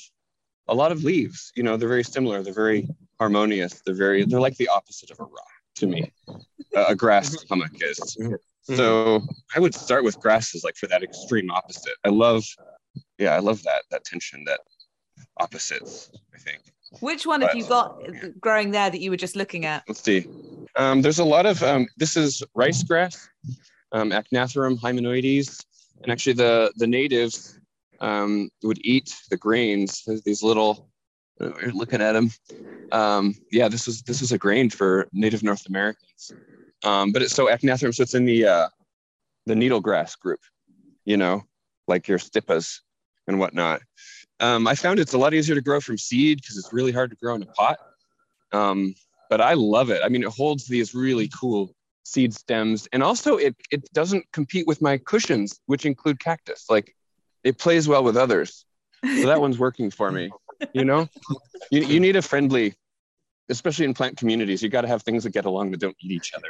a 0.68 0.76
lot 0.76 0.92
of 0.92 1.04
leaves. 1.04 1.52
You 1.56 1.64
know, 1.64 1.78
they're 1.78 1.90
very 1.90 2.04
similar. 2.04 2.42
They're 2.44 2.54
very 2.54 2.88
harmonious. 3.20 3.82
They're 3.86 3.96
very 3.96 4.26
they're 4.26 4.40
like 4.42 4.58
the 4.58 4.68
opposite 4.70 5.12
of 5.12 5.20
a 5.20 5.24
rock 5.24 5.48
to 5.76 5.88
me. 5.88 6.12
a, 6.76 6.86
a 6.90 6.96
grass 6.96 7.44
hummock 7.50 7.72
is. 7.82 8.18
Mhm. 8.20 8.38
So 8.78 9.22
I 9.56 9.60
would 9.60 9.74
start 9.74 10.04
with 10.04 10.20
grasses, 10.20 10.64
like 10.64 10.76
for 10.76 10.88
that 10.88 11.04
extreme 11.04 11.50
opposite. 11.52 11.94
I 12.06 12.10
love, 12.10 12.46
yeah, 13.18 13.36
I 13.36 13.40
love 13.40 13.62
that 13.64 13.84
that 13.92 14.04
tension, 14.06 14.44
that 14.46 14.62
opposites. 15.38 16.12
I 16.34 16.38
think. 16.38 16.62
Which 17.00 17.26
one 17.26 17.42
have 17.42 17.56
you 17.56 17.66
got 17.66 18.02
growing 18.42 18.72
there 18.72 18.90
that 18.90 19.00
you 19.00 19.12
were 19.12 19.18
just 19.18 19.36
looking 19.38 19.66
at? 19.66 19.84
Let's 19.88 20.02
see. 20.02 20.28
Um, 20.76 21.02
there's 21.02 21.20
a 21.20 21.24
lot 21.24 21.46
of 21.46 21.64
um, 21.64 21.88
this 21.98 22.18
is 22.18 22.44
rice 22.54 22.84
grass, 22.84 23.30
um, 23.94 24.12
hymenoides, 24.12 25.66
and 26.04 26.12
actually 26.12 26.34
the 26.34 26.72
the 26.76 26.88
natives 26.88 27.60
um, 28.02 28.50
would 28.64 28.80
eat 28.86 29.16
the 29.30 29.38
grains. 29.38 30.04
There's 30.06 30.22
these 30.24 30.44
little. 30.44 30.90
uh, 31.40 31.52
You're 31.62 31.72
looking 31.72 32.02
at 32.02 32.14
them. 32.14 32.32
Um, 32.92 33.36
yeah, 33.52 33.70
this 33.70 33.88
is 33.88 34.02
this 34.02 34.22
is 34.22 34.32
a 34.34 34.38
grain 34.38 34.70
for 34.70 35.08
Native 35.14 35.44
North 35.44 35.66
Americans. 35.68 36.34
Um, 36.84 37.12
but 37.12 37.22
it's 37.22 37.34
so 37.34 37.48
Achnatherum, 37.48 37.94
so 37.94 38.04
it's 38.04 38.16
in 38.16 38.26
the 38.26 38.46
uh, 38.46 38.68
the 39.46 39.56
needle 39.56 39.80
grass 39.80 40.16
group. 40.16 40.40
You 41.06 41.18
know, 41.18 41.44
like 41.88 42.08
your 42.08 42.18
stipas 42.20 42.80
and 43.28 43.40
whatnot. 43.40 43.82
Um, 44.42 44.68
I 44.68 44.74
found 44.76 45.00
it's 45.00 45.14
a 45.14 45.18
lot 45.18 45.34
easier 45.34 45.56
to 45.56 45.62
grow 45.62 45.80
from 45.80 45.98
seed 45.98 46.42
because 46.42 46.58
it's 46.58 46.74
really 46.74 46.92
hard 46.92 47.12
to 47.12 47.16
grow 47.16 47.36
in 47.36 47.44
a 47.44 47.46
pot. 47.46 47.78
Um, 48.52 48.96
but 49.30 49.40
I 49.40 49.54
love 49.54 49.92
it. 49.92 50.02
I 50.04 50.10
mean, 50.10 50.24
it 50.24 50.30
holds 50.30 50.66
these 50.68 50.94
really 50.94 51.30
cool 51.40 51.74
seed 52.04 52.34
stems, 52.34 52.88
and 52.92 53.02
also 53.04 53.38
it 53.38 53.56
it 53.70 53.94
doesn't 53.94 54.26
compete 54.34 54.68
with 54.68 54.82
my 54.82 54.98
cushions, 54.98 55.60
which 55.68 55.86
include 55.86 56.20
cactus. 56.20 56.66
Like, 56.70 56.96
it 57.44 57.58
plays 57.58 57.88
well 57.88 58.04
with 58.04 58.18
others. 58.18 58.66
So 59.04 59.28
that 59.28 59.40
one's 59.40 59.58
working 59.58 59.90
for 59.90 60.12
me. 60.12 60.32
You 60.74 60.86
know, 60.86 61.08
you 61.72 61.82
you 61.82 62.00
need 62.00 62.16
a 62.16 62.22
friendly, 62.22 62.74
especially 63.50 63.86
in 63.86 63.94
plant 63.94 64.18
communities. 64.18 64.62
You 64.62 64.70
got 64.70 64.82
to 64.82 64.88
have 64.88 65.04
things 65.04 65.24
that 65.24 65.32
get 65.32 65.46
along 65.46 65.72
that 65.72 65.80
don't 65.80 65.96
eat 66.02 66.12
each 66.12 66.34
other. 66.36 66.50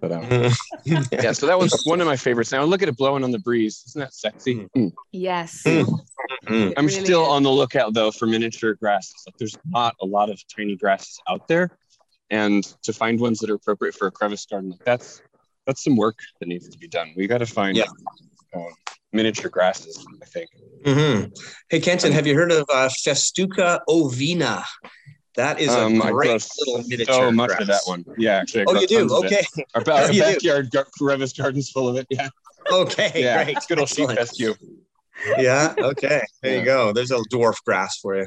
But 0.00 0.12
um, 0.12 0.52
yeah, 1.12 1.32
so 1.32 1.46
that 1.46 1.58
was 1.58 1.82
one 1.84 2.00
of 2.00 2.06
my 2.06 2.16
favorites. 2.16 2.52
Now 2.52 2.64
look 2.64 2.82
at 2.82 2.88
it 2.88 2.96
blowing 2.96 3.24
on 3.24 3.30
the 3.30 3.38
breeze. 3.38 3.82
Isn't 3.88 4.00
that 4.00 4.14
sexy? 4.14 4.68
Mm. 4.76 4.92
Yes. 5.10 5.64
Mm. 5.64 6.00
Mm. 6.46 6.74
I'm 6.76 6.86
really 6.86 7.04
still 7.04 7.22
is. 7.22 7.28
on 7.28 7.42
the 7.42 7.50
lookout 7.50 7.94
though 7.94 8.10
for 8.10 8.26
miniature 8.26 8.74
grasses. 8.74 9.14
Like 9.26 9.36
there's 9.38 9.56
not 9.66 9.94
a 10.00 10.06
lot 10.06 10.28
of 10.30 10.40
tiny 10.54 10.76
grasses 10.76 11.18
out 11.28 11.46
there, 11.48 11.70
and 12.30 12.64
to 12.82 12.92
find 12.92 13.20
ones 13.20 13.38
that 13.40 13.50
are 13.50 13.54
appropriate 13.54 13.94
for 13.94 14.06
a 14.08 14.10
crevice 14.10 14.44
garden, 14.46 14.70
like 14.70 14.84
that's 14.84 15.22
that's 15.66 15.84
some 15.84 15.96
work 15.96 16.18
that 16.40 16.46
needs 16.48 16.68
to 16.68 16.78
be 16.78 16.88
done. 16.88 17.12
We 17.16 17.26
got 17.28 17.38
to 17.38 17.46
find 17.46 17.76
Yeah. 17.76 17.84
um, 18.54 18.66
miniature 19.12 19.50
grasses. 19.50 20.04
I 20.20 20.26
think. 20.26 20.50
Mhm. 20.84 21.38
Hey, 21.68 21.78
Kenton, 21.80 22.10
have 22.12 22.26
you 22.26 22.34
heard 22.34 22.50
of 22.50 22.64
uh, 22.72 22.88
Festuca 22.88 23.78
ovina? 23.88 24.64
That 25.36 25.60
is 25.60 25.72
a 25.72 25.84
Um, 25.84 26.02
I 26.02 26.10
great 26.10 26.44
little 26.58 26.82
miniature 26.88 27.14
so 27.14 27.30
much 27.30 27.48
grass. 27.50 27.60
of 27.62 27.66
that 27.68 27.80
one. 27.86 28.04
Yeah, 28.18 28.38
actually. 28.38 28.62
I 28.62 28.64
Oh, 28.68 28.80
you 28.80 28.86
do? 28.88 28.98
tons 28.98 29.12
of 29.12 29.24
it. 29.24 29.32
Okay. 29.32 29.64
Our, 29.74 29.80
ba- 29.84 29.92
our 29.92 30.06
You 30.12 30.22
do? 30.24 30.32
backyard 30.34 30.70
gar- 30.72 30.86
crevice 30.98 31.32
garden's 31.32 31.70
full 31.70 31.88
of 31.88 31.96
it. 31.96 32.06
Yeah. 32.10 32.28
Okay. 32.70 33.12
yeah. 33.14 33.44
Great. 33.44 33.56
It's 33.56 33.66
good 33.66 33.78
old 33.78 33.88
sheep 33.88 34.10
Excellent. 34.10 34.58
Fescue. 35.24 35.42
Yeah. 35.44 35.74
Okay. 35.78 36.22
There 36.42 36.52
Yeah. 36.54 36.58
you 36.60 36.64
go. 36.64 36.92
There's 36.92 37.10
a 37.10 37.18
dwarf 37.30 37.56
grass 37.64 37.98
for 37.98 38.16
you. 38.16 38.26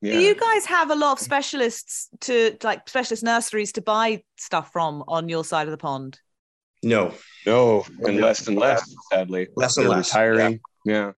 Yeah. 0.00 0.14
Do 0.14 0.20
you 0.20 0.34
guys 0.34 0.66
have 0.66 0.90
a 0.90 0.94
lot 0.96 1.12
of 1.12 1.18
specialists 1.20 2.08
to 2.22 2.56
like 2.64 2.88
specialist 2.88 3.22
nurseries 3.22 3.72
to 3.72 3.82
buy 3.82 4.22
stuff 4.36 4.72
from 4.72 5.04
on 5.06 5.28
your 5.28 5.44
side 5.44 5.68
of 5.68 5.70
the 5.70 5.78
pond? 5.78 6.18
No, 6.82 7.14
no, 7.46 7.84
and 8.00 8.20
less 8.20 8.48
and 8.48 8.58
less, 8.58 8.82
sadly. 9.12 9.46
Less 9.54 9.76
and 9.76 9.86
They're 9.86 9.96
less, 9.96 10.08
Retiring. 10.12 10.58
Yeah. 10.84 11.12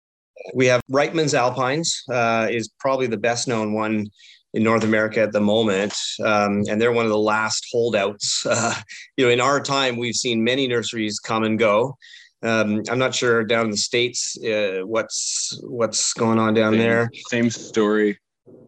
we 0.53 0.67
have 0.67 0.83
Wrightman's 0.91 1.33
Alpines 1.33 2.03
uh, 2.13 2.49
is 2.51 2.69
probably 2.79 3.07
the 3.07 3.17
best 3.17 3.49
known 3.49 3.73
one 3.73 4.07
in 4.53 4.63
North 4.63 4.85
America 4.85 5.23
at 5.23 5.33
the 5.33 5.41
moment, 5.41 5.95
um, 6.23 6.65
and 6.69 6.79
they're 6.79 6.93
one 6.93 7.07
of 7.07 7.11
the 7.11 7.17
last 7.19 7.65
holdouts. 7.73 8.45
Uh, 8.47 8.75
you 9.17 9.25
know, 9.25 9.31
in 9.31 9.41
our 9.41 9.61
time, 9.63 9.97
we've 9.97 10.15
seen 10.15 10.45
many 10.45 10.69
nurseries 10.69 11.19
come 11.19 11.45
and 11.45 11.59
go. 11.59 11.97
Um, 12.45 12.83
I'm 12.91 12.99
not 12.99 13.15
sure 13.15 13.43
down 13.43 13.67
in 13.67 13.71
the 13.71 13.77
states 13.77 14.37
uh, 14.45 14.83
what's 14.85 15.59
what's 15.63 16.13
going 16.13 16.39
on 16.39 16.53
down 16.53 16.75
Same- 16.75 16.81
there. 16.81 17.11
Same 17.29 17.51
story. 17.51 18.19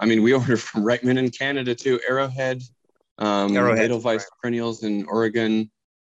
I 0.01 0.07
mean, 0.07 0.23
we 0.23 0.33
order 0.35 0.57
from 0.57 0.83
Wrightman 0.83 1.19
in 1.19 1.31
Canada 1.31 1.75
too. 1.75 2.01
Arrowhead, 2.09 2.63
um, 3.19 3.55
Arrowhead, 3.55 3.85
Edelweiss 3.85 4.27
perennials 4.41 4.83
in 4.83 5.05
Oregon. 5.07 5.71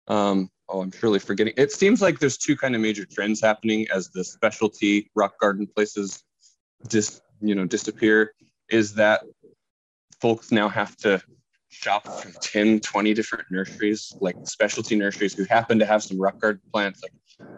Um, 0.09 0.51
oh, 0.69 0.83
I'm 0.83 0.93
surely 0.93 1.19
forgetting. 1.19 1.55
It 1.57 1.73
seems 1.73 2.03
like 2.03 2.19
there's 2.19 2.37
two 2.37 2.57
kind 2.57 2.75
of 2.75 2.83
major 2.83 3.07
trends 3.07 3.41
happening 3.41 3.87
as 3.93 4.11
the 4.11 4.23
specialty 4.23 5.11
rock 5.15 5.41
garden 5.41 5.67
places 5.67 6.23
dis, 6.89 7.23
you 7.41 7.55
know, 7.55 7.65
disappear. 7.65 8.35
Is 8.69 8.95
that 8.95 9.23
folks 10.21 10.53
now 10.53 10.69
have 10.69 10.95
to 10.99 11.23
shop 11.69 12.07
from 12.07 12.33
10, 12.41 12.81
20 12.81 13.15
different 13.15 13.45
nurseries, 13.51 14.13
like 14.21 14.37
specialty 14.45 14.97
nurseries 14.97 15.35
who 15.35 15.45
happen 15.45 15.79
to 15.79 15.87
have 15.87 16.03
some 16.03 16.21
rock 16.21 16.39
garden 16.39 16.61
plants 16.73 17.03
like 17.03 17.13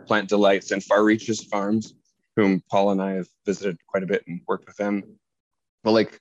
Plant 0.07 0.29
Delights 0.29 0.71
and 0.71 0.83
Far 0.83 1.05
Reaches 1.05 1.45
Farms, 1.45 1.95
whom 2.37 2.63
Paul 2.71 2.91
and 2.93 3.03
I 3.03 3.13
have 3.13 3.29
visited 3.45 3.79
quite 3.87 4.03
a 4.03 4.07
bit 4.07 4.25
and 4.27 4.41
worked 4.47 4.67
with 4.67 4.77
them. 4.77 5.03
But 5.85 5.93
like, 5.93 6.21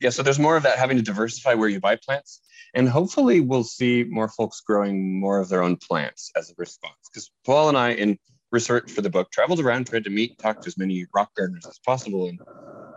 yeah, 0.00 0.10
so 0.10 0.22
there's 0.22 0.38
more 0.38 0.56
of 0.56 0.62
that 0.64 0.78
having 0.78 0.96
to 0.96 1.02
diversify 1.02 1.54
where 1.54 1.68
you 1.68 1.80
buy 1.80 1.96
plants. 1.96 2.40
And 2.74 2.88
hopefully 2.88 3.40
we'll 3.40 3.64
see 3.64 4.04
more 4.04 4.28
folks 4.28 4.60
growing 4.60 5.18
more 5.18 5.38
of 5.38 5.48
their 5.48 5.62
own 5.62 5.76
plants 5.76 6.30
as 6.36 6.50
a 6.50 6.54
response. 6.58 6.96
Because 7.10 7.30
Paul 7.44 7.68
and 7.68 7.78
I, 7.78 7.92
in 7.92 8.18
research 8.52 8.90
for 8.90 9.00
the 9.00 9.10
book, 9.10 9.30
traveled 9.30 9.60
around, 9.60 9.86
tried 9.86 10.04
to 10.04 10.10
meet, 10.10 10.38
talk 10.38 10.60
to 10.60 10.68
as 10.68 10.76
many 10.76 11.06
rock 11.14 11.34
gardeners 11.34 11.66
as 11.66 11.78
possible. 11.78 12.28
And 12.28 12.38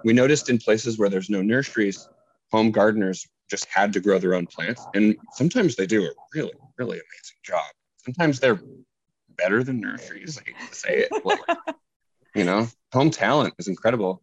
we 0.04 0.14
noticed 0.14 0.50
in 0.50 0.58
places 0.58 0.98
where 0.98 1.10
there's 1.10 1.30
no 1.30 1.42
nurseries, 1.42 2.10
home 2.52 2.72
gardeners 2.72 3.26
just 3.50 3.66
had 3.66 3.94
to 3.94 4.00
grow 4.00 4.20
their 4.20 4.36
own 4.36 4.48
plants. 4.48 4.86
And 4.94 5.16
sometimes 5.34 5.76
they 5.76 5.88
do 5.88 6.04
a 6.04 6.12
really, 6.36 6.54
really 6.78 6.98
amazing 6.98 7.38
job. 7.44 7.66
Sometimes 7.98 8.40
they're 8.40 8.60
better 9.42 9.64
than 9.64 9.80
nurseries. 9.80 10.38
I 10.38 10.44
hate 10.46 10.70
to 10.70 10.76
say 10.76 11.08
it. 11.10 11.24
but, 11.24 11.76
you 12.36 12.44
know, 12.44 12.68
home 12.94 13.12
talent 13.12 13.54
is 13.58 13.68
incredible. 13.68 14.22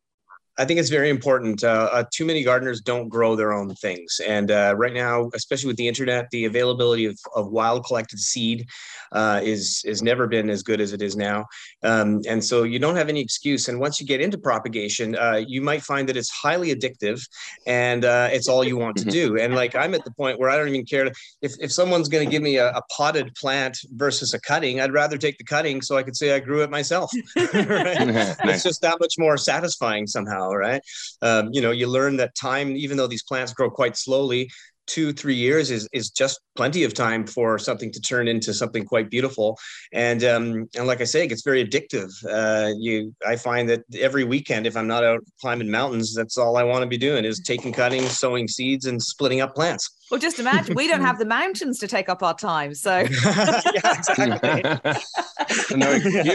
I 0.59 0.65
think 0.65 0.81
it's 0.81 0.89
very 0.91 1.11
important. 1.11 1.63
Uh, 1.63 1.89
uh, 1.93 2.05
too 2.13 2.25
many 2.25 2.43
gardeners 2.43 2.81
don't 2.81 3.09
grow 3.09 3.37
their 3.37 3.53
own 3.53 3.75
things, 3.75 4.21
and 4.27 4.51
uh, 4.51 4.75
right 4.77 4.95
now, 4.95 5.31
especially 5.35 5.69
with 5.69 5.77
the 5.77 5.87
internet, 5.89 6.31
the 6.31 6.47
availability 6.47 7.05
of, 7.05 7.19
of 7.35 7.51
wild 7.51 7.85
collected 7.85 8.19
seed 8.19 8.67
uh, 9.13 9.41
is 9.43 9.83
is 9.85 10.03
never 10.03 10.27
been 10.27 10.49
as 10.49 10.63
good 10.63 10.81
as 10.81 10.93
it 10.93 11.03
is 11.03 11.17
now. 11.17 11.45
Um, 11.83 12.21
and 12.29 12.43
so 12.45 12.63
you 12.63 12.79
don't 12.79 12.97
have 12.97 13.09
any 13.09 13.21
excuse. 13.21 13.69
And 13.69 13.79
once 13.81 14.01
you 14.01 14.07
get 14.07 14.21
into 14.21 14.39
propagation, 14.39 15.17
uh, 15.17 15.43
you 15.47 15.61
might 15.61 15.83
find 15.83 16.09
that 16.09 16.17
it's 16.17 16.31
highly 16.31 16.75
addictive, 16.75 17.21
and 17.67 18.05
uh, 18.05 18.29
it's 18.33 18.49
all 18.49 18.65
you 18.65 18.77
want 18.77 18.97
to 18.97 19.05
Mhm. 19.05 19.11
do. 19.11 19.39
And 19.39 19.55
like 19.55 19.75
I'm 19.75 19.95
at 19.95 20.05
the 20.05 20.11
point 20.13 20.39
where 20.39 20.49
I 20.49 20.57
don't 20.57 20.69
even 20.69 20.87
care 20.87 21.07
if 21.43 21.55
if 21.61 21.71
someone's 21.73 22.09
going 22.09 22.25
to 22.25 22.31
give 22.31 22.43
me 22.43 22.57
a, 22.57 22.71
a 22.71 22.83
potted 22.97 23.35
plant 23.35 23.77
versus 23.91 24.33
a 24.35 24.41
cutting, 24.41 24.81
I'd 24.81 24.93
rather 24.93 25.19
take 25.19 25.37
the 25.39 25.45
cutting 25.45 25.83
so 25.83 25.97
I 25.97 26.03
could 26.03 26.17
say 26.17 26.35
I 26.35 26.41
grew 26.41 26.63
it 26.63 26.71
myself. 26.71 27.11
right? 27.37 28.37
it's 28.45 28.63
just 28.63 28.81
that 28.83 28.97
much 29.01 29.15
more 29.19 29.37
satisfying 29.37 30.07
somehow 30.07 30.46
right? 30.55 30.83
Um, 31.23 31.51
you 31.53 31.61
know 31.61 31.71
you 31.71 31.87
learn 31.87 32.17
that 32.19 32.35
time 32.35 32.77
even 32.77 32.97
though 32.97 33.07
these 33.07 33.23
plants 33.23 33.53
grow 33.53 33.71
quite 33.71 33.97
slowly 33.97 34.51
two 34.87 35.13
three 35.13 35.35
years 35.35 35.71
is 35.71 35.89
is 35.93 36.11
just 36.11 36.41
plenty 36.57 36.85
of 36.85 36.95
time 36.95 37.27
for 37.27 37.59
something 37.59 37.93
to 37.93 38.01
turn 38.01 38.29
into 38.29 38.55
something 38.55 38.85
quite 38.85 39.11
beautiful 39.11 39.59
and 39.93 40.25
um 40.25 40.69
and 40.77 40.87
like 40.87 41.01
i 41.01 41.05
say 41.05 41.25
it 41.25 41.29
gets 41.29 41.43
very 41.43 41.65
addictive 41.65 42.11
uh 42.31 42.73
you 42.79 43.15
i 43.27 43.37
find 43.37 43.69
that 43.69 43.83
every 43.99 44.25
weekend 44.25 44.67
if 44.67 44.77
i'm 44.77 44.87
not 44.87 45.05
out 45.05 45.21
climbing 45.41 45.71
mountains 45.71 46.15
that's 46.15 46.39
all 46.39 46.57
i 46.57 46.63
want 46.63 46.83
to 46.83 46.87
be 46.87 46.99
doing 46.99 47.25
is 47.25 47.41
taking 47.41 47.73
cuttings 47.73 48.17
sowing 48.19 48.47
seeds 48.49 48.87
and 48.87 49.03
splitting 49.03 49.41
up 49.41 49.55
plants 49.55 49.91
well, 50.11 50.21
just 50.21 50.39
imagine 50.39 50.77
we 50.77 50.87
don't 50.87 51.01
have 51.01 51.19
the 51.19 51.27
mountains 51.27 51.81
to 51.81 51.89
take 51.89 52.09
up 52.09 52.23
our 52.23 52.37
time. 52.37 52.75
So, 52.75 52.99
yeah, 53.25 53.99
exactly. 53.99 55.77
no 55.77 55.91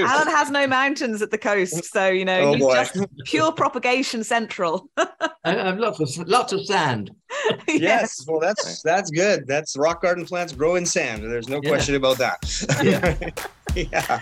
Alan 0.05 0.27
has 0.27 0.51
no 0.51 0.67
mountains 0.67 1.21
at 1.21 1.31
the 1.31 1.37
coast. 1.37 1.85
So, 1.85 2.09
you 2.09 2.25
know, 2.25 2.53
Oh, 2.61 2.73
just 2.73 2.97
pure 3.25 3.53
propagation 3.53 4.25
central. 4.25 4.89
I 4.97 5.53
have 5.53 5.77
lots 5.79 6.01
of 6.01 6.27
lots 6.27 6.51
of 6.51 6.65
sand. 6.65 7.11
yes 7.67 8.25
well 8.27 8.40
that's 8.41 8.82
that's 8.82 9.10
good 9.12 9.45
that's 9.47 9.77
rock 9.77 10.01
garden 10.01 10.25
plants 10.25 10.51
grow 10.54 10.75
in 10.75 10.86
sand 10.86 11.23
there's 11.23 11.47
no 11.47 11.60
Yeah. 11.63 11.69
question 11.69 11.95
about 11.95 12.17
that 12.17 12.39
Yeah. 12.84 13.32
yeah 13.91 14.21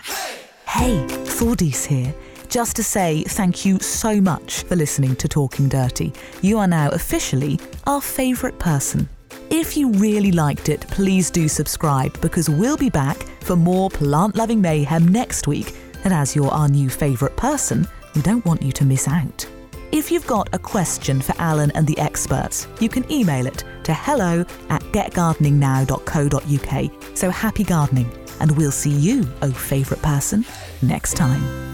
Hey, 0.68 1.04
Thordis 1.36 1.84
here. 1.84 2.14
Just 2.48 2.76
to 2.76 2.84
say 2.84 3.24
thank 3.24 3.64
you 3.64 3.80
so 3.80 4.20
much 4.20 4.62
for 4.62 4.76
listening 4.76 5.16
to 5.16 5.26
Talking 5.26 5.68
Dirty. 5.68 6.12
You 6.42 6.58
are 6.58 6.68
now 6.68 6.90
officially 6.90 7.58
our 7.88 8.00
favourite 8.00 8.56
person. 8.60 9.08
If 9.50 9.76
you 9.76 9.90
really 9.94 10.30
liked 10.30 10.68
it, 10.68 10.82
please 10.82 11.28
do 11.28 11.48
subscribe 11.48 12.20
because 12.20 12.48
we'll 12.48 12.76
be 12.76 12.88
back 12.88 13.16
for 13.40 13.56
more 13.56 13.90
plant 13.90 14.36
loving 14.36 14.60
mayhem 14.60 15.08
next 15.08 15.48
week. 15.48 15.74
And 16.04 16.14
as 16.14 16.36
you're 16.36 16.52
our 16.52 16.68
new 16.68 16.88
favourite 16.88 17.36
person, 17.36 17.88
we 18.14 18.22
don't 18.22 18.44
want 18.46 18.62
you 18.62 18.70
to 18.70 18.84
miss 18.84 19.08
out. 19.08 19.44
If 19.92 20.12
you've 20.12 20.26
got 20.26 20.48
a 20.52 20.58
question 20.58 21.20
for 21.20 21.34
Alan 21.38 21.72
and 21.72 21.84
the 21.84 21.98
experts, 21.98 22.68
you 22.78 22.88
can 22.88 23.10
email 23.10 23.44
it 23.46 23.64
to 23.82 23.92
hello 23.92 24.44
at 24.68 24.82
getgardeningnow.co.uk. 24.92 27.16
So 27.16 27.30
happy 27.30 27.64
gardening, 27.64 28.08
and 28.38 28.56
we'll 28.56 28.70
see 28.70 28.92
you, 28.92 29.28
oh 29.42 29.50
favourite 29.50 30.02
person, 30.02 30.44
next 30.80 31.14
time. 31.14 31.69